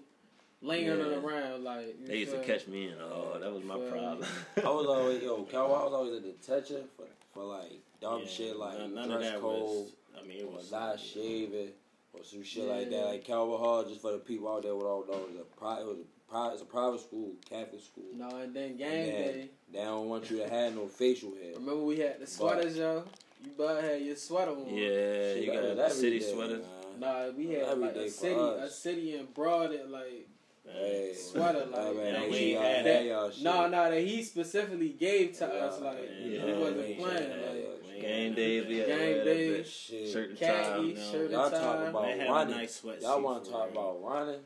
[0.60, 1.18] lingering Yeah.
[1.18, 1.64] around.
[1.64, 2.94] Like they used to catch me in.
[3.00, 3.90] Oh, that was my Feel me?
[3.90, 4.24] problem.
[4.58, 8.28] I was always yo, Cal, I was always at detention for for like dumb Yeah,
[8.28, 9.92] shit like none, none dress code was.
[10.22, 11.70] I mean, it was not shaving
[12.12, 13.06] or some shit like that.
[13.06, 15.80] Like Calvert Hall, just for the people out there without know, it was a pri-
[15.80, 18.04] it was a pri- it's a private school, Catholic school.
[18.14, 19.50] No, and then game And then day.
[19.72, 21.54] They don't want you to have no facial hair.
[21.54, 23.04] Remember we had the sweaters, yo.
[23.42, 24.66] You better had your sweater on.
[24.68, 26.62] yeah, Shit, you that got was the city day, sweaters.
[26.62, 27.00] man.
[27.00, 30.28] Nah, we had Every like a for city, a city in broad it like
[30.72, 33.04] Hey, Sweater, like, man, yeah, they we ain't ain't got had that that.
[33.06, 33.42] y'all shit.
[33.42, 35.80] no, no, that he specifically gave to Yeah, us.
[35.80, 37.16] Like yeah, we yeah, wasn't we playing.
[37.16, 37.80] had that.
[37.88, 39.66] Like Game days, we Game wear that days.
[39.66, 39.86] bitch.
[39.88, 40.08] Shit.
[40.10, 40.62] Shirt and khaki
[40.94, 41.00] tie.
[41.00, 41.10] no.
[41.12, 42.56] shirt Y'all talk about They running.
[42.56, 42.82] nice.
[43.00, 44.40] Y'all want to talk about running?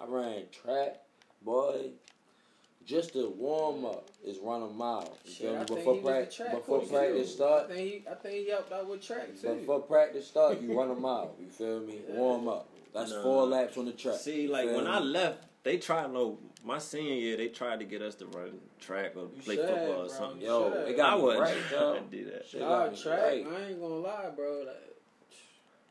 [0.00, 0.96] I ran track,
[1.42, 1.90] boy.
[2.84, 5.16] Just to warm up is run a mile.
[5.24, 5.64] You Shit, feel I me?
[5.66, 7.34] think Before he was a practice, track before coach, practice too.
[7.34, 9.54] start, I think he, I think he helped out with track too.
[9.56, 11.34] before practice start, you run a mile.
[11.40, 11.98] You feel me?
[12.08, 12.14] Yeah.
[12.14, 12.68] Warm up.
[12.94, 13.22] That's Nah.
[13.24, 14.14] four laps on the track.
[14.20, 14.90] See, You like when me?
[14.90, 16.38] I left, they tried no.
[16.64, 19.66] My senior year, they tried to get us to run track or You play should,
[19.68, 20.02] football bro.
[20.04, 20.40] or something.
[20.42, 20.88] You yo, should.
[20.88, 21.92] it got I me wasn't right, yo.
[21.92, 22.46] trying to do that.
[22.46, 23.18] Shit Nah, track.
[23.20, 23.46] right.
[23.48, 24.62] I ain't gonna lie, bro.
[24.64, 24.95] Like,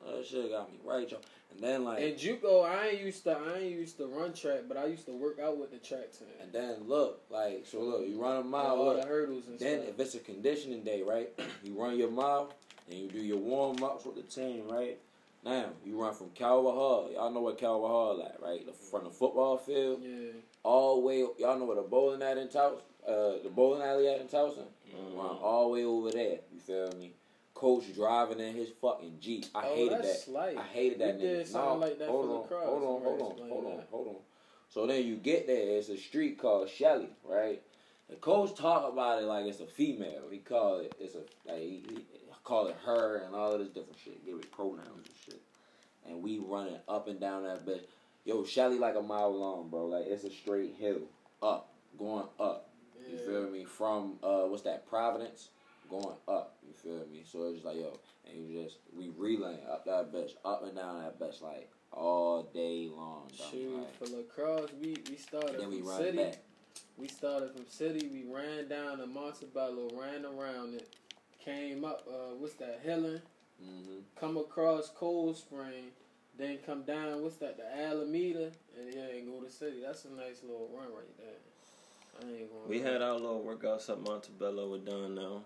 [0.05, 1.17] That shit got me right, yo.
[1.51, 3.31] And then like, in JUCO, I ain't used to.
[3.37, 6.11] I ain't used to run track, but I used to work out with the track
[6.11, 6.27] team.
[6.41, 8.75] and then look, like, so look, you run a And mile.
[8.75, 9.69] all Look, the hurdles and stuff.
[9.69, 9.93] Then stuff.
[9.95, 11.29] if it's a conditioning day, right?
[11.63, 12.51] You run your mile
[12.89, 14.97] and you do your warm ups with the team, right?
[15.45, 17.09] Now you run from Calvert Hall.
[17.13, 18.65] Y'all know what Calvert Hall at, right?
[18.65, 20.31] The, from the football field Yeah.
[20.63, 21.19] all the way.
[21.39, 22.79] Y'all know where the bowling at in Towson?
[23.07, 24.65] Uh, the bowling alley at in Towson.
[24.89, 25.15] Mhm.
[25.17, 26.39] Run all the way over there.
[26.51, 27.13] You feel me?
[27.55, 29.45] Coach driving in his fucking jeep.
[29.55, 30.17] I Oh, hated that.
[30.19, 30.57] slight.
[30.57, 31.53] I hated that We did nigga.
[31.53, 32.65] No, like that hold on, lacrosse.
[32.65, 34.15] hold on, hold on, hold on, hold on.
[34.69, 35.77] So then you get there.
[35.77, 37.61] It's a street called Shelly, right?
[38.09, 40.23] The coach talk about it like it's a female.
[40.29, 42.05] He call it it's a like he, he
[42.43, 44.23] call it her and all of this different shit.
[44.25, 45.41] Give it pronouns and shit.
[46.07, 47.81] And we running up and down that bitch.
[48.25, 49.85] Yo, Shelly like a mile long, bro.
[49.85, 51.01] Like it's a straight hill
[51.41, 52.69] up, going up.
[53.09, 53.63] You feel me?
[53.63, 54.87] From uh, what's that?
[54.89, 55.49] Providence,
[55.89, 56.57] going up.
[56.65, 57.23] You feel me?
[57.25, 61.01] So it's like yo, and you just we relaying up that bitch, up and down
[61.01, 63.29] that bitch like all day long.
[63.51, 66.17] Shoot, Like, for lacrosse, we, we started then we from city.
[66.17, 66.37] back.
[66.97, 68.07] We started from city.
[68.11, 70.93] We ran down to Montebello, ran around it,
[71.43, 72.05] came up.
[72.07, 72.81] Uh, what's that?
[72.85, 73.21] Helen.
[73.61, 75.91] hmm Come across Cold Spring,
[76.37, 77.21] then come down.
[77.21, 77.57] What's that?
[77.57, 79.81] The Alameda, and yeah, and go to city.
[79.85, 81.27] That's a nice little run right there.
[82.21, 82.69] I ain't going.
[82.69, 84.69] We had our little workouts at Montebello.
[84.71, 85.41] We're done now.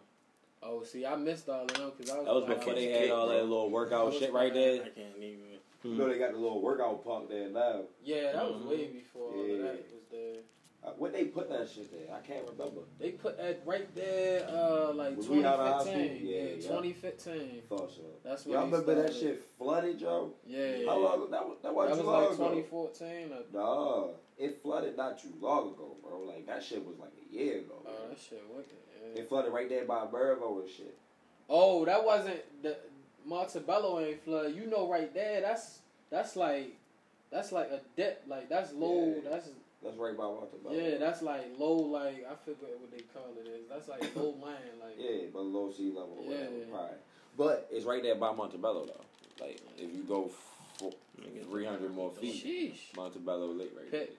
[0.62, 2.26] Oh, see, I missed all of them because I was.
[2.26, 4.74] That was before they kick, had all that little workout shit right there.
[4.84, 5.40] I can't even.
[5.84, 7.84] You know they got the little workout punk there now.
[8.04, 8.68] Yeah, that was Mhm.
[8.70, 9.58] way before all of Yeah.
[9.64, 10.42] that was there.
[10.84, 12.14] Uh, What they put that shit there?
[12.16, 12.82] I can't remember.
[13.00, 16.28] They put that right there, uh, like Was we out of high 2015.
[16.28, 16.62] Yeah, Yeah, yeah.
[16.68, 17.62] 2015.
[17.70, 18.02] Thought so.
[18.24, 20.34] That's when Y'all they remember that shit flooded, Joe?
[20.46, 21.32] Yeah, How long?
[21.32, 22.44] That was that that wasn't was too long like ago.
[22.50, 23.32] 2014.
[23.34, 24.08] Or, Nah,
[24.38, 26.20] it flooded not too long ago, bro.
[26.22, 27.76] Like that shit was like a year ago.
[27.86, 28.10] oh, man.
[28.10, 28.76] that shit wicked.
[29.02, 29.22] Yeah.
[29.22, 30.96] It flooded right there by Burvo and shit.
[31.50, 32.78] Oh, that wasn't the
[33.26, 34.54] Montebello ain't flood.
[34.56, 35.42] You know, right there.
[35.42, 35.80] That's
[36.10, 36.76] that's like
[37.32, 38.24] that's like a dip.
[38.28, 39.14] Like that's low.
[39.24, 39.30] Yeah.
[39.30, 39.50] That's
[39.84, 40.74] That's right by Montebello.
[40.76, 40.98] yeah.
[40.98, 41.74] That's like low.
[41.76, 43.68] Like I forget what they call it is.
[43.70, 44.58] That's like low land.
[44.82, 46.50] Like Yeah, but low sea level or whatever.
[46.58, 46.76] Yeah.
[46.78, 46.98] Right.
[47.38, 49.46] But it's right there by Montebello though.
[49.46, 50.30] Like if you go
[50.82, 50.94] f-
[51.50, 52.96] three hundred more feet, sheesh.
[52.98, 54.18] Montebello Lake right Pick.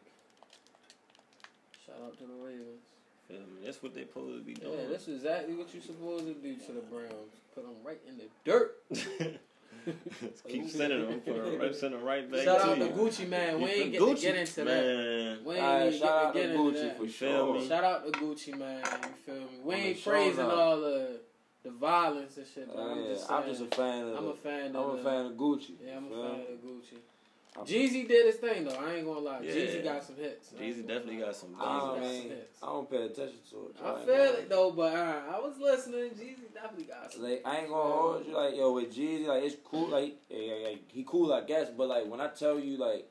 [1.86, 2.86] Shout out to the Ravens.
[3.30, 3.64] Feel me?
[3.64, 4.72] That's what they're supposed to be doing.
[4.78, 7.34] Yeah, that's exactly what you're supposed to do to the Browns.
[7.54, 8.76] Put them right in the dirt.
[10.48, 12.84] Keep sending them, for, right, send them right back Shout to out you.
[12.88, 13.56] to Gucci man.
[13.56, 14.66] We You ain't for get to get into that.
[14.66, 15.38] man.
[15.44, 15.62] We there.
[15.62, 16.96] ain't Alright, even shout get to to get into Gucci that.
[16.98, 17.10] for Feel
[17.46, 17.54] sure.
[17.54, 17.68] me?
[17.68, 18.82] Shout out to Gucci man.
[18.84, 19.46] You feel me?
[19.64, 20.50] We I mean, ain't praising out.
[20.50, 21.20] all the
[21.62, 22.68] the violence and shit.
[22.68, 23.42] But Uh, I'm yeah, just saying.
[23.42, 24.16] I'm just a fan of.
[24.16, 24.76] I'm a fan of.
[24.76, 25.70] I'm a the- fan of Gucci.
[25.86, 26.44] Yeah, I'm a fan me?
[26.52, 26.96] of Gucci.
[27.56, 28.76] I'm- Jeezy did his thing though.
[28.76, 29.40] I ain't gonna lie.
[29.42, 29.52] Yeah.
[29.52, 30.52] Jeezy got some hits.
[30.56, 32.58] I Jeezy gonna definitely got some I don't got mean, some hits.
[32.62, 33.76] I don't pay attention to it.
[33.78, 36.10] so I feel gonna- it though, but uh, I was listening.
[36.10, 37.22] Jeezy definitely got some.
[37.22, 40.38] Like I ain't gonna hold you like yo with Jeezy like it's cool like yeah,
[40.38, 43.08] yeah, yeah, he cool I guess but like when I tell you like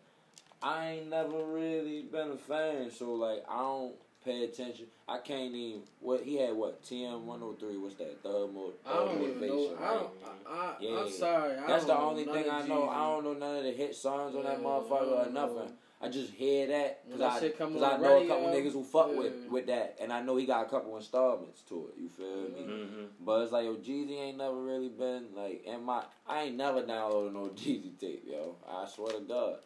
[0.64, 5.53] I ain't never really been a fan so like I don't pay attention I can't
[5.55, 9.22] even what he had what TM one hundred three what's that third mode I don't
[9.22, 9.78] even know.
[9.82, 10.09] I don't.
[10.47, 10.99] I, I, Yeah.
[10.99, 11.57] I'm sorry.
[11.57, 12.89] I that's the don't know only thing I know Jeezy.
[12.95, 15.72] I don't know none of the hit songs on that motherfucker or nothing.
[16.01, 18.47] I just hear that because I, shit come 'cause on I the know a couple
[18.51, 19.49] radio, niggas who fuck with yeah.
[19.51, 22.72] with that and I know he got a couple installments to it you feel me
[22.74, 23.03] Mm-hmm.
[23.26, 26.03] but it's like yo, Jeezy ain't never really been like in my.
[26.28, 28.55] I ain't never downloaded no Jeezy tape, yo.
[28.70, 29.57] I swear to God,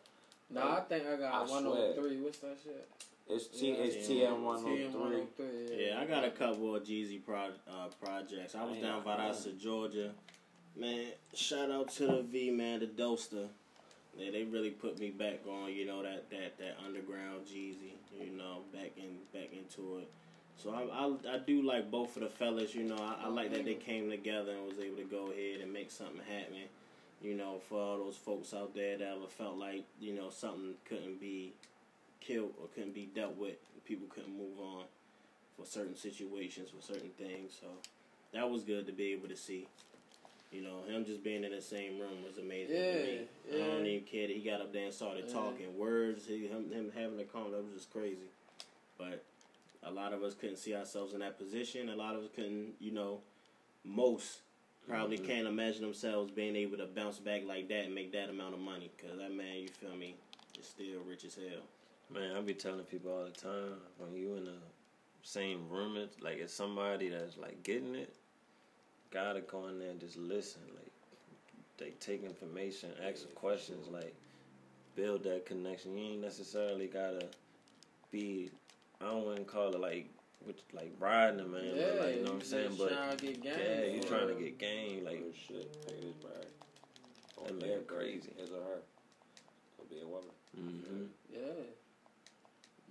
[0.49, 2.17] Nah, I think I got I 103.
[2.21, 2.87] What's that shit?
[3.29, 3.69] It's T.
[3.69, 4.07] Yeah, it's.
[4.07, 4.91] TM one hundred
[5.37, 5.85] three.
[5.87, 8.55] Yeah, I got a couple of Jeezy pro, uh, projects.
[8.55, 10.11] I was I down ain't- Valdosta, Georgia.
[10.75, 13.47] Man, shout out to the V man, the Doster.
[14.17, 18.31] Yeah, they really put me back on, you know, that that that underground Jeezy, you
[18.37, 20.09] know, back in back into it.
[20.55, 22.95] So I I, I do like both of the fellas, you know.
[22.97, 25.89] I, I like that they came together and was able to go ahead and make
[25.91, 26.55] something happen.
[27.21, 30.73] You know, for all those folks out there that ever felt like you know something
[30.85, 31.53] couldn't be
[32.25, 33.55] killed or couldn't be dealt with,
[33.85, 34.85] people couldn't move on
[35.57, 37.57] for certain situations, for certain things.
[37.59, 37.67] So
[38.33, 39.67] that was good to be able to see.
[40.51, 43.27] You know, him just being in the same room was amazing Yeah, to me.
[43.55, 45.33] I don't even care that he got up there and started Yeah.
[45.33, 46.27] talking words.
[46.27, 48.29] He, him, him having a comment that was just crazy.
[48.97, 49.23] But
[49.81, 51.89] a lot of us couldn't see ourselves in that position.
[51.89, 53.21] A lot of us couldn't, you know,
[53.83, 54.41] most
[54.87, 55.25] probably Mhm.
[55.25, 58.59] can't imagine themselves being able to bounce back like that and make that amount of
[58.59, 58.91] money.
[58.99, 60.15] Cause that man, you feel me,
[60.59, 61.63] is still rich as hell.
[62.13, 64.57] Man, I be telling people all the time when you in the
[65.23, 68.13] same room, it's like it's somebody that's like getting it.
[69.11, 70.61] Gotta go in there and just listen.
[70.75, 70.91] Like
[71.77, 73.99] they take information, ask Yeah, questions, sure.
[73.99, 74.13] like
[74.95, 75.97] build that connection.
[75.97, 77.27] You ain't necessarily gotta
[78.11, 78.51] be.
[79.01, 80.07] I don't want to call it like
[80.45, 82.75] which like riding a man, Yeah, but like you know what I'm saying.
[82.77, 83.53] But trying to get game.
[83.57, 84.07] yeah, you Yeah.
[84.07, 85.03] trying to get game.
[85.05, 86.47] Like Like shit, pay this brag.
[87.39, 88.29] Oh, That man crazy.
[88.37, 88.81] His or her.
[89.79, 90.29] Could be a woman.
[90.55, 91.39] hmm Yeah.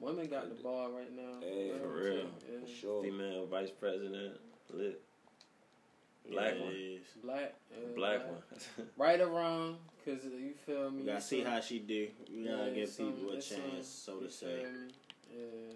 [0.03, 1.39] Women got the ball right now.
[1.41, 2.23] Hey, for Real real.
[2.41, 3.03] too, For sure.
[3.05, 4.35] female vice president,
[4.71, 5.01] lit.
[6.31, 6.99] Black Yeah, one.
[7.23, 7.55] Black.
[7.73, 8.43] uh, Black one.
[8.97, 11.01] Right or wrong, cause you feel me.
[11.03, 12.09] We gotta see how she do.
[12.33, 14.67] We gotta yeah, give some- people a chance, some- so to say.
[15.33, 15.75] Yeah.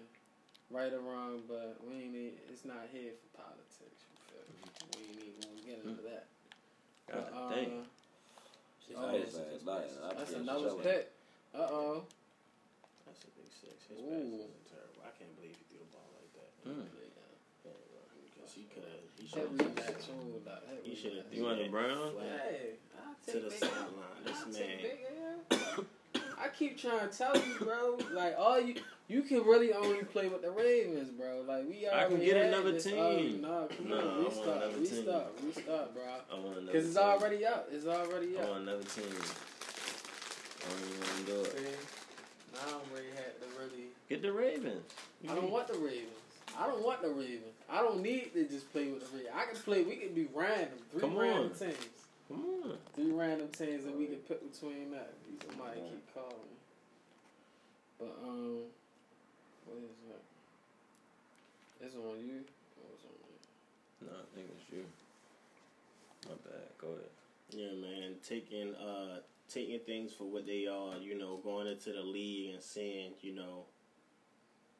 [0.69, 2.15] Right or wrong, but we ain't.
[2.15, 4.03] e- It's not here for politics.
[4.11, 4.59] You feel me?
[4.97, 6.27] We ain't even gonna get into that.
[7.09, 7.85] God But, uh, damn.
[8.85, 10.79] Shit, Oh, I was that's- like, like, I That's another y'all.
[10.79, 11.11] pick.
[11.53, 12.03] Uh oh.
[13.63, 13.89] That's a big six.
[13.89, 14.07] His Ooh.
[14.07, 15.01] pass wasn't terrible.
[15.03, 16.51] I can't believe he threw the ball like that.
[16.67, 16.85] Mm.
[17.63, 19.03] Because he could have.
[19.17, 19.57] He should have.
[20.45, 21.25] That hit He should have.
[21.27, 21.35] rematch.
[21.37, 22.11] You want the Brown?
[22.21, 22.77] Hey,
[23.31, 24.21] to the sideline.
[24.23, 24.61] This I'll man.
[24.61, 24.99] take big
[25.77, 25.85] L.
[26.39, 27.97] I keep trying to tell you, bro.
[28.13, 28.75] Like all you,
[29.07, 31.43] you can really only play with the Ravens, bro.
[31.47, 32.95] Like we I already can get another this- team.
[32.97, 34.81] Oh, nah, come Nah, I on, want restart, another team.
[34.81, 36.03] restart, restart, bro.
[36.03, 37.03] I want another Because it's team.
[37.03, 37.67] already up.
[37.71, 38.49] It's already I up.
[38.49, 39.03] want another team.
[40.59, 41.57] I don't even want to do it.
[41.57, 42.06] See?
[42.53, 43.87] Now I'm ready had to really.
[44.09, 44.83] Get the Ravens.
[45.29, 46.13] I don't want the Ravens.
[46.57, 47.53] I don't want the Ravens.
[47.69, 49.35] I don't need to just play with the Ravens.
[49.35, 49.83] I can play.
[49.83, 50.79] We can be random.
[50.91, 51.59] Three Come random on.
[51.59, 51.77] teams.
[52.29, 52.77] Come on.
[52.95, 55.13] Three random teams, and we can pick between that.
[55.47, 56.55] Somebody keep calling.
[57.99, 58.59] But um,
[59.65, 61.85] what is that?
[61.85, 62.41] It's on you.
[62.77, 63.35] Or it's on me?
[64.01, 64.85] No, I think it's you.
[66.27, 66.67] My bad.
[66.79, 67.11] Go ahead.
[67.51, 68.15] Yeah, man.
[68.27, 69.19] Taking uh
[69.49, 73.33] taking things for what they are, you know, going into the league and seeing, you
[73.33, 73.65] know,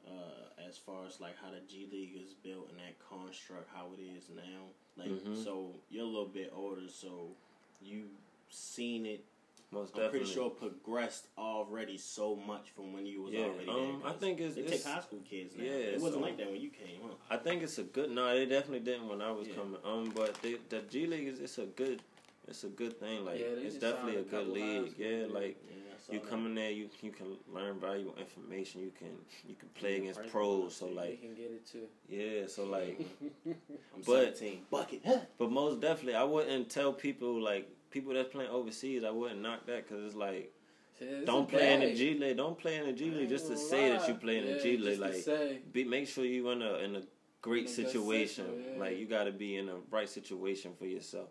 [0.07, 3.87] uh, as far as like how the G League is built and that construct, how
[3.97, 4.63] it is now.
[4.97, 5.43] Like, Mhm.
[5.43, 7.35] so you're a little bit older, so
[7.81, 8.09] you've
[8.49, 9.23] seen it.
[9.69, 10.19] Most I'm definitely.
[10.19, 14.09] pretty sure progressed already so much from when you was Yeah, already um, there.
[14.11, 15.63] I think it's- they it's- take high school kids now.
[15.65, 17.15] yeah, it wasn't on- like that when you came, huh?
[17.29, 18.09] I think it's a good.
[18.11, 19.55] No, they definitely didn't when I was Yeah.
[19.55, 19.81] coming.
[19.83, 22.01] Um, but they, the G League is it's a good,
[22.47, 23.25] it's a good thing.
[23.25, 24.93] Like Yeah, it's definitely a good league.
[24.97, 26.29] Yeah, like Yeah, you that.
[26.29, 28.81] come in there, you you can learn valuable information.
[28.81, 29.09] You can
[29.47, 30.75] you can play Yeah, against pros.
[30.75, 31.87] So like can get it too.
[32.09, 32.99] yeah, so like.
[33.45, 34.59] I'm but- 17.
[34.71, 35.01] Bucket.
[35.37, 39.03] But most definitely, I wouldn't tell people like people that's playing overseas.
[39.03, 40.53] I wouldn't knock that because it's like
[40.99, 41.93] it's don't play in the.
[41.93, 42.37] G League.
[42.37, 44.59] Don't play in the G League just to gonna say that you play in the
[44.59, 44.99] G League.
[44.99, 47.01] Like be make sure you in a in a
[47.41, 48.45] great In a situation.
[48.73, 48.79] yeah.
[48.79, 51.29] Like you got to be in a right situation for yourself.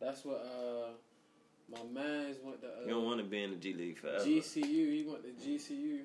[0.00, 0.90] That's what uh
[1.70, 2.66] my man's went to.
[2.68, 4.24] Uh, You don't want to be in the G League forever.
[4.24, 4.64] GCU.
[4.64, 6.00] He went to GCU,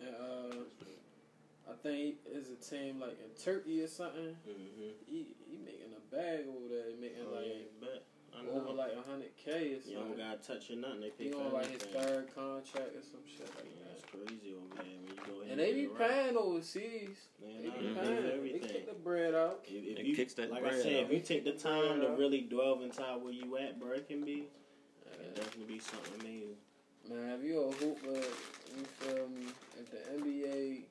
[0.00, 4.36] and uh, I think it's a team like in Turkey or something.
[4.48, 4.90] Mm-hmm.
[5.06, 8.02] He he making a bag over there, He making Oh, like yeah, bet.
[8.02, 8.72] I over know.
[8.72, 11.00] like hundred k or You don't gotta touch or nothing.
[11.00, 13.98] They pay He for on like his third contract or some shit like Yeah, that.
[13.98, 14.84] it's crazy over man.
[15.04, 17.16] When you go ahead And they be it paying overseas.
[17.42, 18.52] Man, They I be know paying.
[18.52, 19.60] They kick the bread out.
[19.68, 21.10] If, if It you, kicks that like I bread said, out.
[21.10, 22.18] if you take the time to Bread out.
[22.18, 24.32] really delve into where you at, bro, it can be.
[24.42, 24.48] It
[25.06, 25.34] Yeah.
[25.42, 26.56] definitely be something amazing.
[27.08, 29.46] Man, if you a hooper, you feel me?
[29.78, 30.84] If the NBA,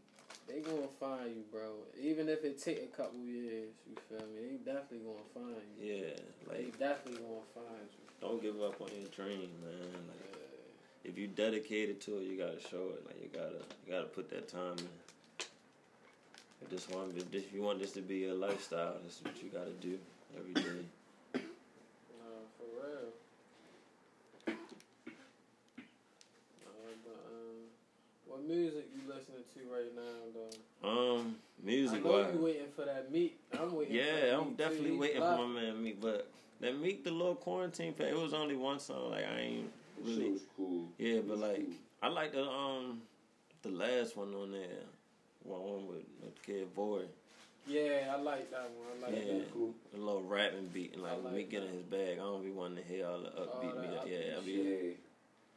[0.47, 1.71] they gonna find you, bro.
[1.99, 4.57] Even if it take a couple years, you feel me?
[4.63, 5.85] They definitely gonna find you.
[5.95, 6.13] Yeah,
[6.47, 8.05] like They definitely gonna find you.
[8.21, 9.93] don't give up on your dream, man.
[10.07, 11.09] Like Yeah.
[11.11, 13.05] if you dedicated to it, you gotta show it.
[13.05, 14.89] Like you gotta you gotta put that time in.
[16.61, 19.49] If this one, if you want this to be your lifestyle, this is what you
[19.49, 19.99] gotta do
[20.37, 20.85] every day.
[21.33, 21.41] Nah,
[22.57, 23.11] for real.
[24.47, 24.51] Uh,
[27.03, 27.67] but, um,
[28.25, 28.85] what music
[29.55, 30.41] you to right now,
[30.81, 30.87] though?
[31.17, 33.39] Um, music I know wise, you waiting for that Meek.
[33.53, 33.93] I'm waiting.
[33.93, 34.99] for yeah, that I'm Meek, definitely too.
[34.99, 36.27] waiting for my man Meek, but
[36.59, 39.11] that Meek the little quarantine thing, it was only one song.
[39.11, 40.87] Like I ain't That shit really, was cool.
[40.97, 41.65] yeah, but like cool.
[42.01, 43.01] I like the um
[43.61, 44.67] the last one on there,
[45.43, 47.03] one one with, with Kid Boy.
[47.65, 49.07] Yeah, I like that one.
[49.07, 49.33] I like Yeah.
[49.35, 49.53] that.
[49.53, 49.73] cool.
[49.95, 52.13] A little rapping beat and like, I like me getting his bag.
[52.13, 54.11] I don't be wanting to hear all the upbeat that me.
[54.11, 54.93] Yeah, I be Yeah.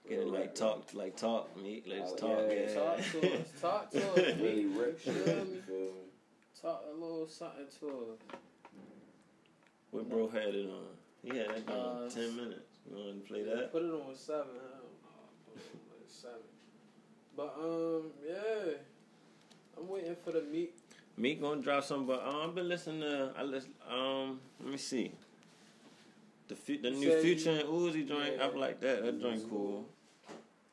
[0.08, 1.82] Getting Real like talk, like talk me.
[1.86, 2.38] Let's Oh, talk.
[2.48, 2.54] yeah.
[2.54, 3.48] Yeah, Talk to us.
[3.60, 4.36] Talk to us.
[4.40, 5.14] Really rip shit.
[5.14, 5.60] feel You me?
[5.66, 5.90] feel me?
[6.62, 8.38] Talk a little something to us.
[9.90, 10.86] What bro had it on?
[11.22, 12.78] He had that on Uh, ten minutes.
[12.88, 13.72] You want to play Yeah, that?
[13.72, 14.46] Put it on seven.
[14.46, 15.52] I don't know.
[15.52, 16.46] Put it on seven.
[17.36, 18.74] But um, yeah,
[19.76, 20.74] I'm waiting for the Meek.
[21.16, 23.32] Me gonna drop some, but um, I've been listening to.
[23.36, 23.70] I listen.
[23.90, 25.12] Um, let me see.
[26.48, 28.34] The fu- the You new Future you- and Uzi joint.
[28.36, 28.44] Yeah.
[28.46, 29.02] I like that.
[29.02, 29.86] That joint cool.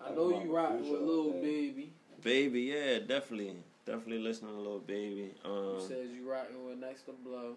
[0.05, 1.41] I know you rock with Future Lil like.
[1.41, 1.93] Baby.
[2.21, 5.33] Baby, yeah, definitely, definitely listening to Lil Baby.
[5.43, 7.55] You Um, said you rocking with Next to Blow,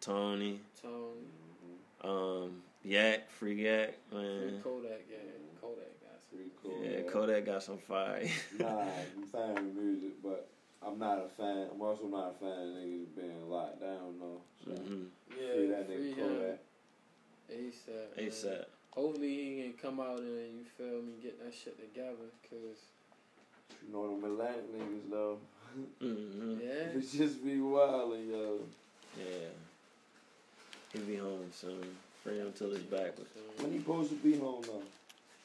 [0.00, 0.60] Tony.
[0.80, 1.26] Tony,
[2.02, 4.60] Um, Yak, Free Yak, Free man.
[4.62, 5.00] Kodak.
[5.10, 5.18] Yeah,
[5.60, 6.38] Kodak got some.
[6.38, 6.84] Pretty cool.
[6.84, 8.28] Yeah, Kodak got some fire.
[8.58, 8.66] Nah,
[9.16, 10.48] I'm a fan of music, but
[10.82, 11.68] I'm not a fan.
[11.74, 14.40] I'm also not a fan of niggas being locked down, though.
[14.64, 15.04] So hmm
[15.38, 16.28] Yeah, free that nigga him.
[16.28, 16.60] Kodak.
[17.50, 18.26] ASAP.
[18.28, 18.64] ASAP.
[18.92, 22.78] Hopefully he can come out and you feel me get that shit together, cause
[23.86, 25.38] You know them Atlantic niggas, though.
[26.00, 26.68] hmm yeah.
[26.98, 28.58] It just be wild, yo.
[29.16, 29.48] Yeah.
[30.92, 31.84] He be home soon.
[32.24, 33.12] Free him till his back.
[33.58, 34.82] When he supposed to be home though?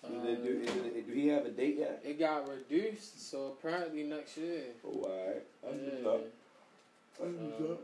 [0.10, 2.02] Did they do, is it, do he have a date yet?
[2.04, 4.64] It got reduced, so apparently next year.
[4.86, 5.44] Oh, alright.
[5.62, 5.90] That's Yeah.
[5.90, 6.22] what's up.
[7.20, 7.82] That's what's Uh, up.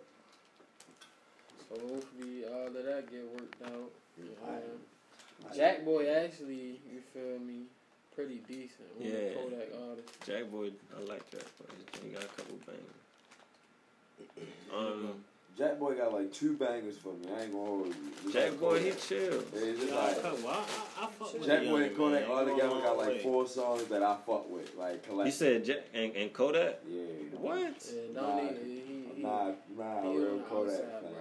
[1.70, 3.92] So hopefully all of that get worked out.
[4.44, 4.64] Alright.
[5.56, 7.64] Jack Boy actually, you feel me,
[8.16, 8.88] pretty decent.
[8.98, 9.34] One Yeah.
[9.36, 10.10] Kodak artist.
[10.26, 11.66] Jack Boy, I like Jack Boy.
[12.04, 12.84] He got a couple bangers.
[14.76, 15.24] Um,
[15.58, 17.28] Jack Boy got like two bangers for me.
[17.36, 17.94] I ain't gonna hold you.
[18.24, 19.02] Just Jack like Boy, he Kodak.
[19.02, 19.20] chill.
[19.20, 20.36] Yeah, it's just Nah, like come.
[20.48, 22.32] I, I, I fuck with Jack the Boy and Kodak man.
[22.38, 26.16] all together got like four songs that I fuck with, like You said Jack and,
[26.16, 26.80] and Kodak?
[26.88, 27.02] Yeah.
[27.38, 27.60] What?
[27.60, 31.02] Yeah, Nah, don't need he, he, he, Nah, nah, he real Kodak outside, fan.
[31.02, 31.12] bro.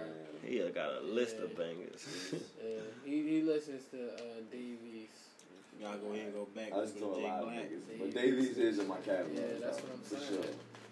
[0.49, 1.57] He got a list of Yeah.
[1.57, 2.07] bangers.
[2.33, 5.13] yeah, he, he listens to uh, Dave East.
[5.79, 6.73] Y'all go ahead and go back.
[6.73, 7.69] I Listen listen to to a Jay lot of Black.
[7.69, 9.31] niggas, but Dave East is in my cabinet.
[9.35, 10.43] Yeah, that's so, what I'm for saying.
[10.43, 10.51] Sure.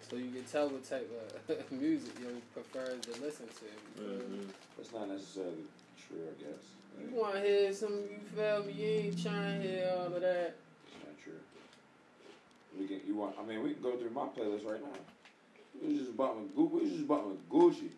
[0.10, 1.12] So you can tell what type
[1.50, 3.66] of music you prefer to listen to.
[3.66, 4.38] You, feel me?
[4.38, 5.66] hmm That's not necessarily
[6.08, 6.64] true, I guess.
[7.02, 8.74] you want to hear some, you feel me?
[8.74, 10.56] You ain't trying to hear all of that.
[10.86, 11.42] It's not true.
[12.80, 13.02] We can.
[13.08, 13.36] You want?
[13.42, 15.00] I mean, we can go through my playlist right now.
[15.82, 16.50] We was just bumping.
[16.56, 17.90] Gu- We was just bumping Gucci,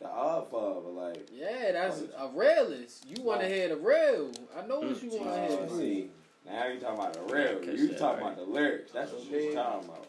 [0.00, 1.28] the Oddfather, like.
[1.32, 3.04] Yeah, that's a realist.
[3.08, 4.30] You want to hear the real.
[4.56, 5.02] I know what Mm.
[5.02, 5.68] you want to Oh, hear.
[5.78, 6.10] see,
[6.46, 7.58] now you talking about the real.
[7.60, 8.32] Catch You talking right.
[8.32, 8.92] about the lyrics.
[8.92, 10.06] That's what you was talking about.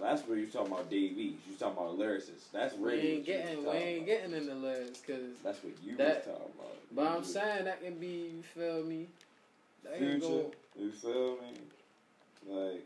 [0.00, 0.90] That's what you talking about.
[0.90, 1.38] Dave East.
[1.48, 2.50] You talking about lyricists.
[2.52, 3.12] That's We really.
[3.16, 4.06] ain't getting, we ain't about.
[4.06, 5.36] getting in the lyrics, cause.
[5.42, 6.76] That's what you that- was talking about.
[6.92, 8.06] But You I'm was- saying that can be,
[8.36, 9.08] you feel me?
[9.84, 10.52] That Future, go.
[10.76, 11.52] you feel me?
[12.46, 12.82] Like,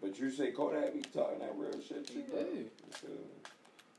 [0.00, 2.36] but you say Kodak be talking that real shit too, He do.
[2.36, 3.16] You feel me?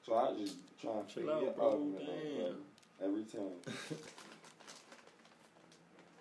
[0.07, 1.71] So I just try and Chill figure out, your bro.
[1.71, 3.07] argument out, bro.
[3.07, 3.41] Every time.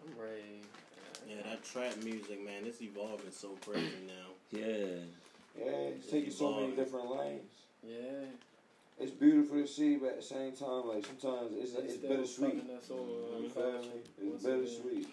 [0.02, 0.62] I'm ready.
[1.28, 4.34] Yeah, that trap music, man, it's evolving so crazy now.
[4.50, 4.66] Yeah.
[5.56, 7.52] Yeah, it's taking so many different lanes.
[7.84, 8.26] Yeah.
[8.98, 12.08] It's beautiful to see, but at the same time, like sometimes it's They it's still
[12.10, 12.54] bittersweet.
[12.62, 13.88] fucking us over, You feel me?
[14.18, 15.08] It's Once bittersweet.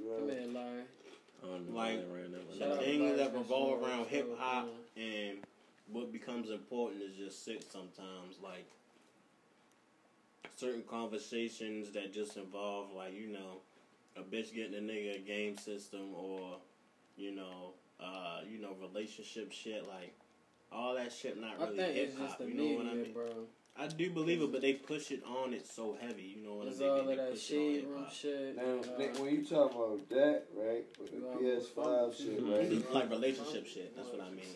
[0.00, 0.34] You Come know?
[0.34, 0.84] here, Larry.
[1.72, 5.38] Like, ran that Shout Things that revolve around hip hop and
[5.92, 8.36] what becomes important is just sick sometimes.
[8.42, 8.66] Like
[10.56, 13.60] certain conversations that just involve like, you know,
[14.16, 16.56] a bitch getting a nigga a game system or,
[17.16, 20.14] you know, uh, you know, relationship shit, like
[20.70, 22.38] all that shit not I really think hip it's just hop.
[22.38, 23.12] the You know what I mean?
[23.12, 23.26] bro.
[23.80, 26.34] I do believe it, but they push it on it so heavy.
[26.36, 26.88] You know what I mean?
[26.90, 28.56] all They of that push it shade room shit.
[28.56, 32.84] Now, uh, Nick, when you talk about that, right, with the PS5 shit, right?
[32.92, 33.96] Like relationship shit.
[33.96, 34.50] That's what I mean.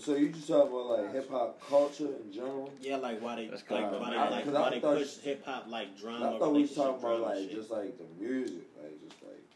[0.00, 0.04] Celebrate.
[0.04, 2.72] So you just talk about like hip hop culture in general.
[2.80, 4.80] Yeah, like why they That's like kinda- why they I- like 'cause I why they
[4.80, 6.36] push hip hop like drama.
[6.36, 7.50] I thought we was relationship talking about like shit.
[7.54, 9.50] just like the music, like just like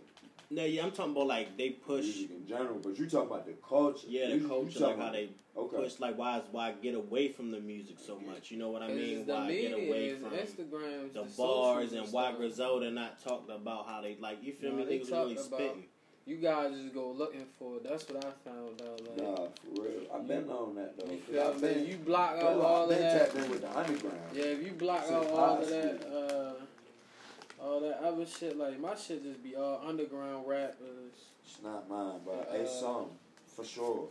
[0.49, 2.05] the No, yeah, I'm talking about like they push.
[2.05, 2.79] music in general.
[2.83, 4.07] But you talking about the culture.
[4.09, 5.77] Yeah, the you culture, talking like how they okay.
[5.77, 8.51] push, like why is why get away from the music so much?
[8.51, 9.27] You know what I mean?
[9.27, 10.31] Why media, get away it's from
[10.67, 12.39] Instagram, the it's bars socials and why stuff.
[12.39, 14.43] Griselda not talked about how they like?
[14.43, 14.85] You feel Nah, me?
[14.85, 15.85] they Niggas talk really about- spitting.
[16.27, 17.85] You guys just go looking for it.
[17.89, 19.01] That's what I found out.
[19.01, 20.01] Like, Nah, for real.
[20.15, 21.11] I've been on that though.
[21.11, 21.69] you 'cause feel I've me?
[21.75, 23.19] been, You block out well, all I've of been that.
[23.33, 24.19] tapped in with the underground.
[24.35, 28.79] Yeah, if you block out all high of that, uh, all that other shit, like
[28.79, 31.13] my shit just be all underground rappers.
[31.45, 33.11] It's not mine, but Uh, it's some
[33.57, 34.09] for sure.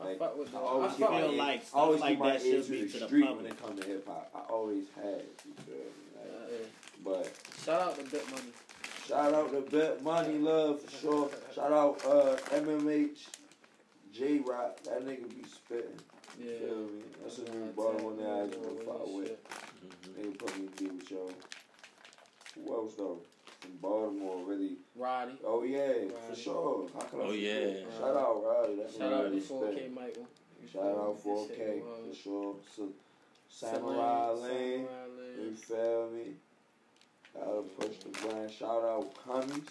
[0.00, 0.58] I Like, fuck with the.
[0.58, 2.18] I always I keep fuck my feel with, ear, like I stuff always like keep
[2.18, 3.42] my that ear should to be the to the street public.
[3.42, 4.30] when it comes to hip hop.
[4.34, 5.24] I always had.
[5.46, 5.82] You feel me?
[6.14, 6.64] Like, uh,
[7.02, 7.32] but
[7.64, 8.52] shout out to Bit Money.
[9.06, 11.30] Shout out to Bet Money Love for sure.
[11.54, 13.26] Shout out uh, MMH,
[14.12, 14.82] J Rock.
[14.84, 16.00] That nigga be spitting.
[16.38, 16.58] You Yeah.
[16.58, 17.02] feel me?
[17.22, 18.34] That's a new Baltimore tap now.
[18.36, 19.26] I in just with go his far with.
[19.28, 19.44] shit.
[19.46, 20.24] Mhm.
[20.32, 21.30] Nigga put me to be with y'all.
[22.56, 23.20] Who else though?
[23.60, 24.76] From Baltimore, really.
[24.94, 25.38] Roddy.
[25.44, 25.92] Oh yeah,
[26.28, 26.88] for sure.
[26.94, 27.42] How can I Oh, forget?
[27.42, 27.98] yeah.
[27.98, 28.76] Shout out Roddy.
[28.76, 29.94] That's Shout out to Roddy 4K spitting.
[29.94, 30.26] Michael.
[30.72, 32.56] Shout out This 4K for sure.
[32.76, 32.88] So,
[33.48, 34.86] Samurai Lane.
[34.86, 36.34] Samurai You feel me?
[37.38, 38.50] Gotta push the brand.
[38.50, 39.68] Shout out Cummies.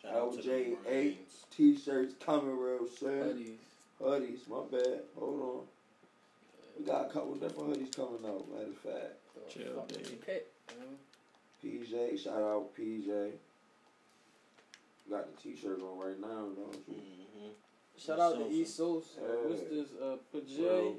[0.00, 1.16] Shout out to the LJ8
[1.56, 3.22] T-shirts coming real soon.
[3.22, 3.56] Hoodies.
[4.00, 5.00] Hoodies, my bad.
[5.18, 5.60] Hold on.
[6.78, 9.14] We got a couple different hoodies coming out, matter of fact.
[9.50, 10.08] Chill, baby.
[10.10, 10.46] your pick,
[10.78, 10.96] man.
[11.62, 13.30] PJ, shout out PJ.
[15.10, 16.94] Got the t-shirt on right now, don't you?
[16.94, 17.50] Mhm.
[17.98, 18.52] Shout out to Sosa.
[18.54, 19.08] East Sosa.
[19.20, 19.48] Yeah.
[19.48, 19.88] What's this?
[20.00, 20.94] Uh, Pajay.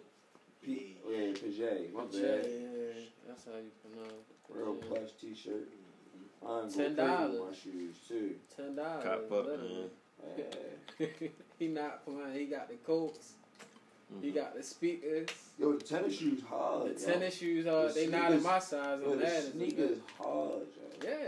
[0.62, 2.22] P- yeah, PJ, my Pajay.
[2.22, 2.46] bad.
[2.46, 4.36] Yeah, that's how you pronounce it.
[4.50, 5.68] Real plush t-shirt.
[6.48, 6.96] I'm $10.
[6.96, 8.36] going my shoes too.
[8.56, 9.04] Ten dollars.
[9.04, 9.90] Cop up, man.
[11.00, 11.08] Yeah.
[11.60, 12.34] he not playing.
[12.34, 13.34] He got the coats.
[14.22, 14.36] He Mhm.
[14.36, 15.30] got the speakers.
[15.58, 16.96] Yo, the tennis shoes hard.
[16.96, 17.14] The yo.
[17.14, 19.00] tennis shoes are The they not in my size.
[19.02, 21.10] Yo, I'm the mad at sneakers hard, yo.
[21.10, 21.28] Yeah.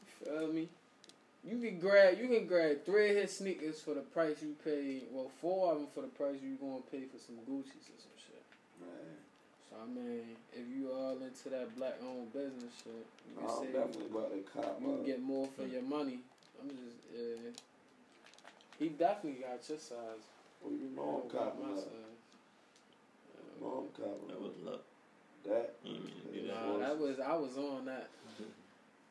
[0.00, 0.68] You feel me?
[1.44, 5.02] You can grab you can grab three of his sneakers for the price you pay.
[5.10, 8.16] Well, four of them for the price you gonna pay for some Gucci's or some
[8.16, 8.42] shit.
[8.80, 8.88] Man.
[9.72, 13.64] So I mean, if you all into that black owned business shit, you can I'm
[13.64, 16.20] say definitely about to cop you can get more for your money.
[16.60, 17.50] I'm just yeah.
[18.78, 20.24] He definitely got your size.
[20.60, 21.78] Well, you I know I'm copping my up.
[21.78, 22.18] size.
[23.32, 24.82] You know I'm copping That was luck.
[25.44, 25.74] That.
[25.84, 26.66] You didn't mean to do that.
[26.66, 28.08] Nah, that was I was on that.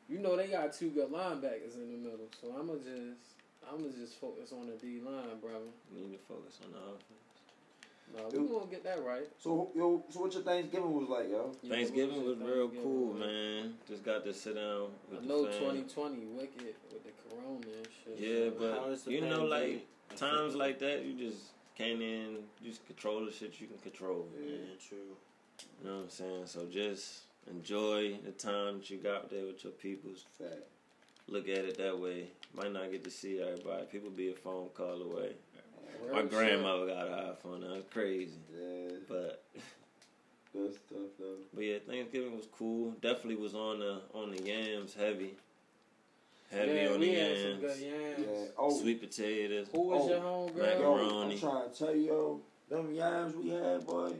[0.08, 3.34] You know they got two good linebackers in the middle, so I'ma just
[3.66, 5.72] I'ma just focus on the D line, brother.
[5.90, 7.31] You need to focus on the offense.
[8.16, 8.50] No, we Dude.
[8.50, 9.26] gonna get that right.
[9.38, 11.52] So yo, so what your Thanksgiving was like, yo?
[11.68, 13.74] Thanksgiving what was your real Thanksgiving, cool, man.
[13.88, 17.88] Just got to sit down with I know the 2020 wicked with the corona and
[18.04, 18.18] shit.
[18.18, 21.38] Yeah, so- but you know, like pandemic times like that, you just
[21.76, 24.26] can't in, you just control the shit you can control.
[24.38, 24.56] Yeah,
[24.88, 24.98] true.
[25.82, 26.46] You know what I'm saying?
[26.46, 30.26] So just enjoy the time that you got there with your peoples.
[30.38, 30.64] Fact.
[31.28, 32.28] Look at it that way.
[32.54, 33.86] Might not get to see everybody.
[33.86, 35.32] People be a phone call away.
[36.04, 36.30] Real My shit.
[36.30, 37.60] grandmother got an iPhone.
[37.60, 38.32] That was crazy.
[38.54, 39.44] Yeah, But
[40.52, 41.36] good stuff though.
[41.54, 42.90] but yeah, Thanksgiving was cool.
[43.00, 45.34] Definitely was on the on the yams heavy.
[46.50, 47.60] Heavy yeah, on we the had some yams.
[47.60, 48.26] good yams.
[48.30, 48.44] Yeah.
[48.58, 49.68] Oh, Sweet potatoes.
[49.72, 50.56] Who was Oh, your homegirl?
[50.56, 51.08] macaroni.
[51.08, 54.12] yo, I'm trying to tell you, yo, them yams we had, boy.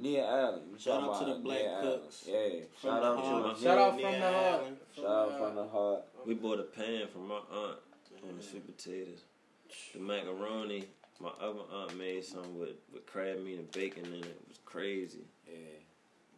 [0.00, 0.60] Nia Allen.
[0.78, 1.82] Shout out to the black Nia Allen.
[2.00, 2.48] cooks Yeah.
[2.80, 3.42] from Shout the out to heart.
[3.58, 4.34] my Shout out Yeah, from the heart.
[4.62, 4.76] Allen.
[4.94, 6.02] From Shout out from the heart.
[6.24, 7.78] We bought a pan from my aunt
[8.30, 9.24] on the sweet potatoes.
[9.92, 10.84] The macaroni,
[11.20, 14.24] my other aunt made some with, with crab meat and bacon in it.
[14.26, 15.24] It was crazy.
[15.46, 15.56] Yeah.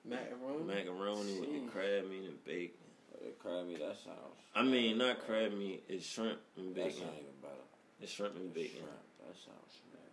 [0.05, 0.65] Macaroni.
[0.65, 1.65] Macaroni with Jeez.
[1.67, 2.77] the crab meat and bacon.
[3.11, 4.39] But the crab meat, that sounds.
[4.55, 6.93] I mean, not crab meat, it's shrimp and That bacon.
[7.01, 7.55] sounds even better.
[8.01, 8.79] It's shrimp and bacon.
[8.81, 10.13] Shrimp, That sounds smack.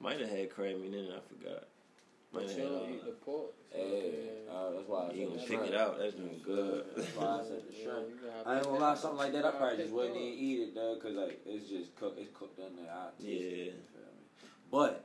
[0.00, 1.64] Might have had crab meat in it, I forgot.
[2.32, 3.52] Might have you had don't all eat the pork.
[3.72, 4.10] so, Hey,
[4.46, 4.52] yeah.
[4.52, 5.64] uh, that's why I You said gonna the pick shrimp.
[5.66, 6.84] it out, that's gonna be good.
[6.96, 8.08] That's why I said the Yeah, shrimp.
[8.10, 10.74] you I ain't gonna lie, something like that, I probably just wouldn't even eat it,
[10.74, 12.92] though, cause like it's just cooked, it's cooked in there.
[12.92, 13.64] I taste it, Yeah.
[13.64, 14.50] you feel me?
[14.70, 15.04] But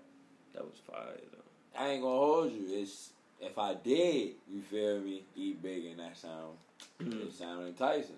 [0.53, 1.79] That was fire though.
[1.79, 2.63] I ain't gonna hold you.
[2.69, 6.57] It's if I did, you feel me, eat big and that sound
[6.99, 7.27] mm-hmm.
[7.27, 8.15] it sound enticing.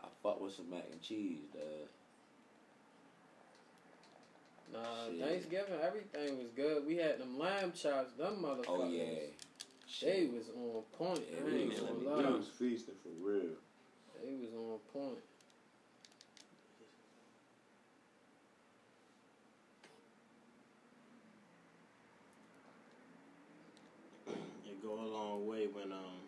[0.00, 1.62] I fuck with some mac and cheese, dude.
[4.72, 4.80] Nah,
[5.10, 5.26] Shit.
[5.26, 6.86] Thanksgiving, everything was good.
[6.86, 8.64] We had them lamb chops, them motherfuckers.
[8.68, 9.30] Oh yeah.
[10.02, 11.24] They was on point.
[11.32, 12.36] Yeah, I we ain't was- gonna lie.
[12.36, 13.56] was feasting for real.
[14.22, 15.18] They was on point.
[24.66, 25.08] It go a
[25.38, 26.18] long way when um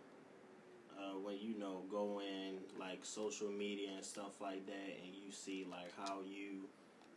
[0.99, 5.33] uh, when you know go in like social media and stuff like that, and you
[5.33, 6.69] see like how you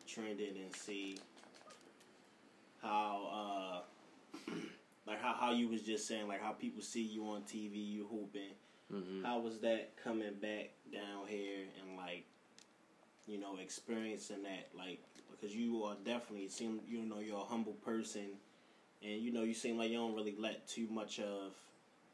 [0.07, 1.17] trended and see
[2.81, 3.83] how
[4.47, 4.51] uh
[5.07, 8.07] like how how you was just saying like how people see you on TV, you
[8.09, 8.53] hooping.
[8.93, 9.25] Mm-hmm.
[9.25, 12.25] How was that coming back down here and like,
[13.25, 14.69] you know, experiencing that?
[14.77, 14.99] Like,
[15.31, 18.27] because you are definitely seem, you know, you're a humble person,
[19.01, 21.53] and you know, you seem like you don't really let too much of,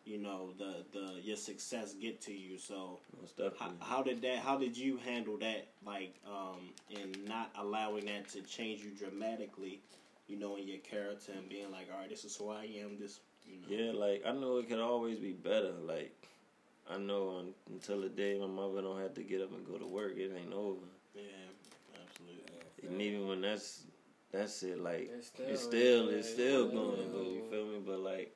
[0.09, 2.57] you know, the the your success get to you.
[2.57, 3.77] So, Most how, definitely.
[3.81, 4.39] how did that?
[4.39, 5.67] How did you handle that?
[5.85, 9.79] Like, um, and not allowing that to change you dramatically,
[10.27, 12.97] you know, in your character and being like, all right, this is who I am.
[12.99, 13.67] This, you know.
[13.69, 15.73] Yeah, like I know it could always be better.
[15.85, 16.11] Like
[16.89, 19.77] I know un until the day my mother don't have to get up and go
[19.77, 20.79] to work, it ain't over.
[21.13, 21.21] Yeah,
[22.03, 22.89] absolutely.
[22.89, 23.83] And even when that's
[24.31, 27.11] that's it, like It's still- it's still yeah, it's still going.
[27.13, 27.79] But you feel me?
[27.85, 28.35] But like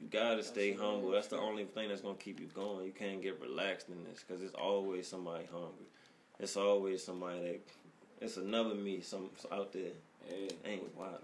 [0.00, 1.08] you gotta stay That's humble.
[1.08, 1.14] right.
[1.14, 2.86] That's the only thing that's gonna keep you going.
[2.86, 5.86] You can't get relaxed in this because it's always somebody hungry.
[6.38, 7.60] It's always somebody that
[8.20, 9.92] it's another me some out there.
[10.28, 10.50] Yeah.
[10.64, 11.20] Ain't wild.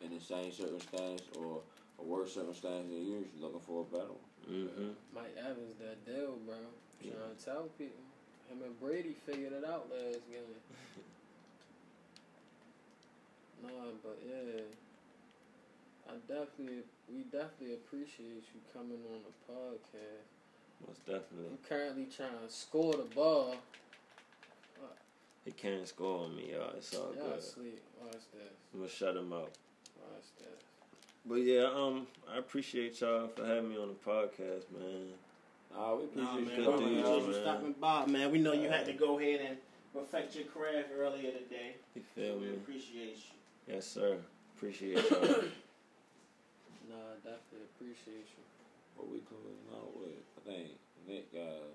[0.00, 1.60] In the same circumstance or
[1.98, 4.28] a worse circumstance than you, you're looking for a better one.
[4.50, 4.88] Mm-hmm.
[5.14, 6.56] Mike Evans, that deal, bro.
[7.02, 7.12] Yeah.
[7.12, 8.02] Trying to tell people.
[8.48, 10.56] Him and Brady figured it out last game.
[13.62, 14.62] nah, but yeah.
[16.08, 20.86] I definitely, we definitely appreciate you coming on the podcast.
[20.86, 21.50] Most definitely.
[21.50, 23.54] I'm currently trying to score the ball.
[25.44, 26.72] He can't score on me, y'all.
[26.76, 27.42] It's all Y'all good.
[27.42, 27.80] sleep.
[28.02, 28.52] Watch this.
[28.74, 29.50] I'm gonna shut him out.
[29.98, 30.62] Watch this.
[31.24, 35.08] But yeah, um, I appreciate y'all for having me on the podcast, man.
[35.74, 37.20] Nah, we Nah, appreciate man, you good we y'all.
[37.22, 37.32] man.
[37.42, 38.30] stopping by, man.
[38.30, 39.56] We know you had to go ahead and
[39.94, 41.76] perfect your craft earlier today.
[41.94, 42.52] You feel we me?
[42.54, 43.74] appreciate you.
[43.74, 44.18] Yes, sir.
[44.56, 45.44] Appreciate y'all.
[46.88, 48.44] Nah, definitely appreciate you.
[48.96, 50.24] What we closing out with?
[50.36, 50.68] I think
[51.06, 51.68] Nick got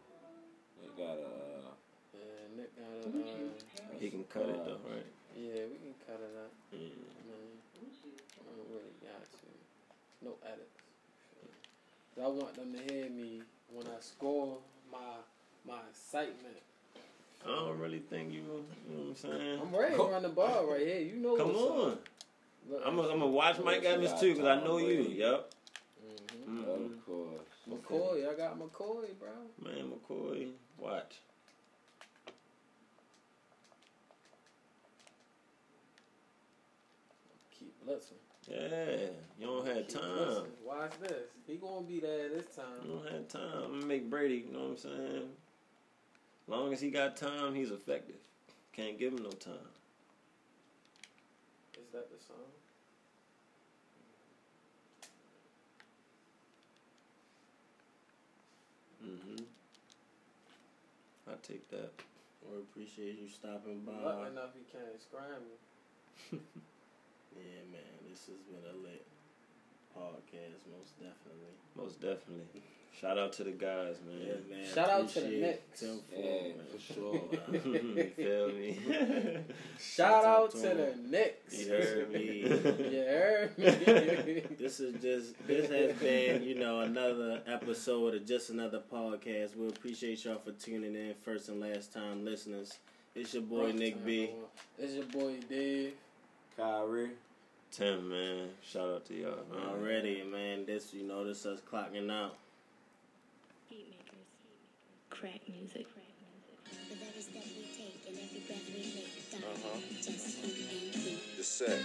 [0.81, 1.73] Nick got a uh,
[2.17, 5.05] Yeah, Nick got a, uh, he can cut it though, right?
[5.37, 6.53] yeah, we can cut it out.
[6.73, 6.97] Yeah.
[7.29, 7.53] Man,
[8.41, 9.47] I don't really got to.
[10.25, 10.81] No edits.
[12.21, 13.41] I want them to hear me
[13.71, 14.57] when I score
[14.91, 15.21] my
[15.65, 16.57] my excitement.
[17.45, 18.39] I don't really think you.
[18.39, 19.59] You know what I'm saying?
[19.61, 20.99] I'm ready to run the ball right here.
[20.99, 21.91] You know Come what's on.
[21.91, 22.07] up.
[22.69, 25.01] Look, I'm gonna I'm watch Mike Evans too, cause I know you.
[25.03, 25.51] Yup.
[26.47, 26.99] Mhm.
[27.69, 28.29] McCoy.
[28.29, 29.29] I got McCoy, bro.
[29.63, 31.15] Man, McCoy, watch.
[37.57, 38.19] Keep blitzing.
[38.49, 39.07] Yeah,
[39.39, 40.01] you don't have Keep time.
[40.03, 40.45] blitzing.
[40.65, 41.29] Watch this.
[41.47, 42.65] He gonna be there this time.
[42.83, 43.63] You don't have time.
[43.63, 45.29] I'm gonna make Brady, you know what I'm saying?
[46.47, 48.19] Long as he got time, he's effective.
[48.73, 49.53] Can't give him no time.
[51.93, 52.49] Is that the song?
[59.05, 59.43] Mm-hmm.
[61.27, 61.91] I take that.
[62.41, 63.91] We appreciate you stopping by.
[64.01, 65.59] Lucky enough he can't scramble.
[67.35, 69.05] Yeah, man, this has been a lit
[69.97, 71.53] podcast, most definitely.
[71.75, 72.61] Most definitely.
[72.99, 74.43] Shout out to the guys, Yeah, man.
[74.49, 74.73] man.
[74.73, 75.79] Shout out to the appreciate Knicks.
[75.79, 77.21] Tim Yeah, Ford, for sure.
[77.95, 79.37] you feel me?
[79.79, 81.11] Shout out to to the him.
[81.11, 81.59] Knicks.
[81.59, 82.39] You heard me.
[82.41, 84.43] You heard me.
[84.57, 89.57] This is just this has been, you know, another episode of just another podcast.
[89.57, 92.77] We appreciate y'all for tuning in, first and last time listeners.
[93.15, 94.29] It's your boy Nick B.
[94.77, 95.93] It's your boy Dave.
[96.55, 97.09] Kyrie.
[97.71, 98.49] Tim, man.
[98.61, 99.67] Shout out to y'all, man.
[99.67, 100.65] Already, man.
[100.65, 102.35] This you know, this us clocking out.
[105.23, 105.87] Beat makers, crack music.
[106.89, 109.79] The very step we take and every breath we make, darling, Uh-huh.
[110.01, 111.19] just you and me.
[111.37, 111.79] The set.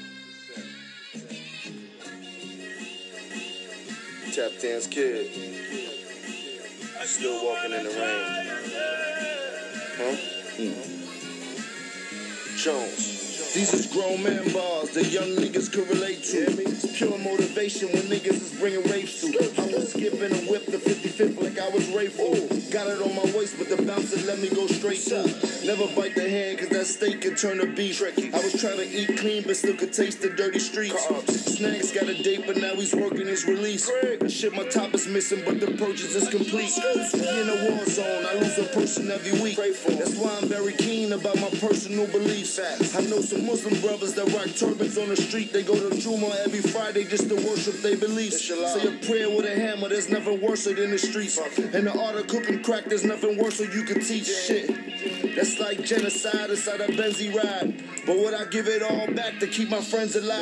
[4.35, 5.31] Tap dance kid.
[7.05, 8.25] Still walking in the rain.
[9.97, 10.17] Huh?
[12.57, 13.28] Jones.
[13.55, 16.45] These is grown man bars that young niggas could relate to.
[16.61, 19.29] It's pure motivation when niggas is bringing rape to.
[19.59, 22.71] I was skipping and whip the 55th like I was Rayful.
[22.71, 25.25] Got it on my waist, but the bouncer let me go straight to.
[25.65, 28.03] Never bite the hand, cause that steak can turn a beef.
[28.03, 31.03] I was trying to eat clean, but still could taste the dirty streets.
[31.57, 33.91] Snacks got a date, but now he's working his release.
[34.29, 36.71] Shit, my top is missing, but the purchase is complete.
[37.15, 39.57] We in a war zone, I lose a person every week.
[39.57, 42.59] That's why I'm very keen about my personal beliefs.
[42.59, 45.53] I know some Muslim brothers that rock turbans on the street.
[45.53, 48.47] They go to Juma every Friday just to worship their beliefs.
[48.47, 51.39] Say a prayer with a hammer, there's nothing worse than the streets.
[51.39, 54.27] And the art of cooking crack, there's nothing worse so you can teach.
[54.27, 57.83] Shit, that's like genocide inside a Benzie ride.
[58.07, 60.39] But would I give it all back to keep my friends alive?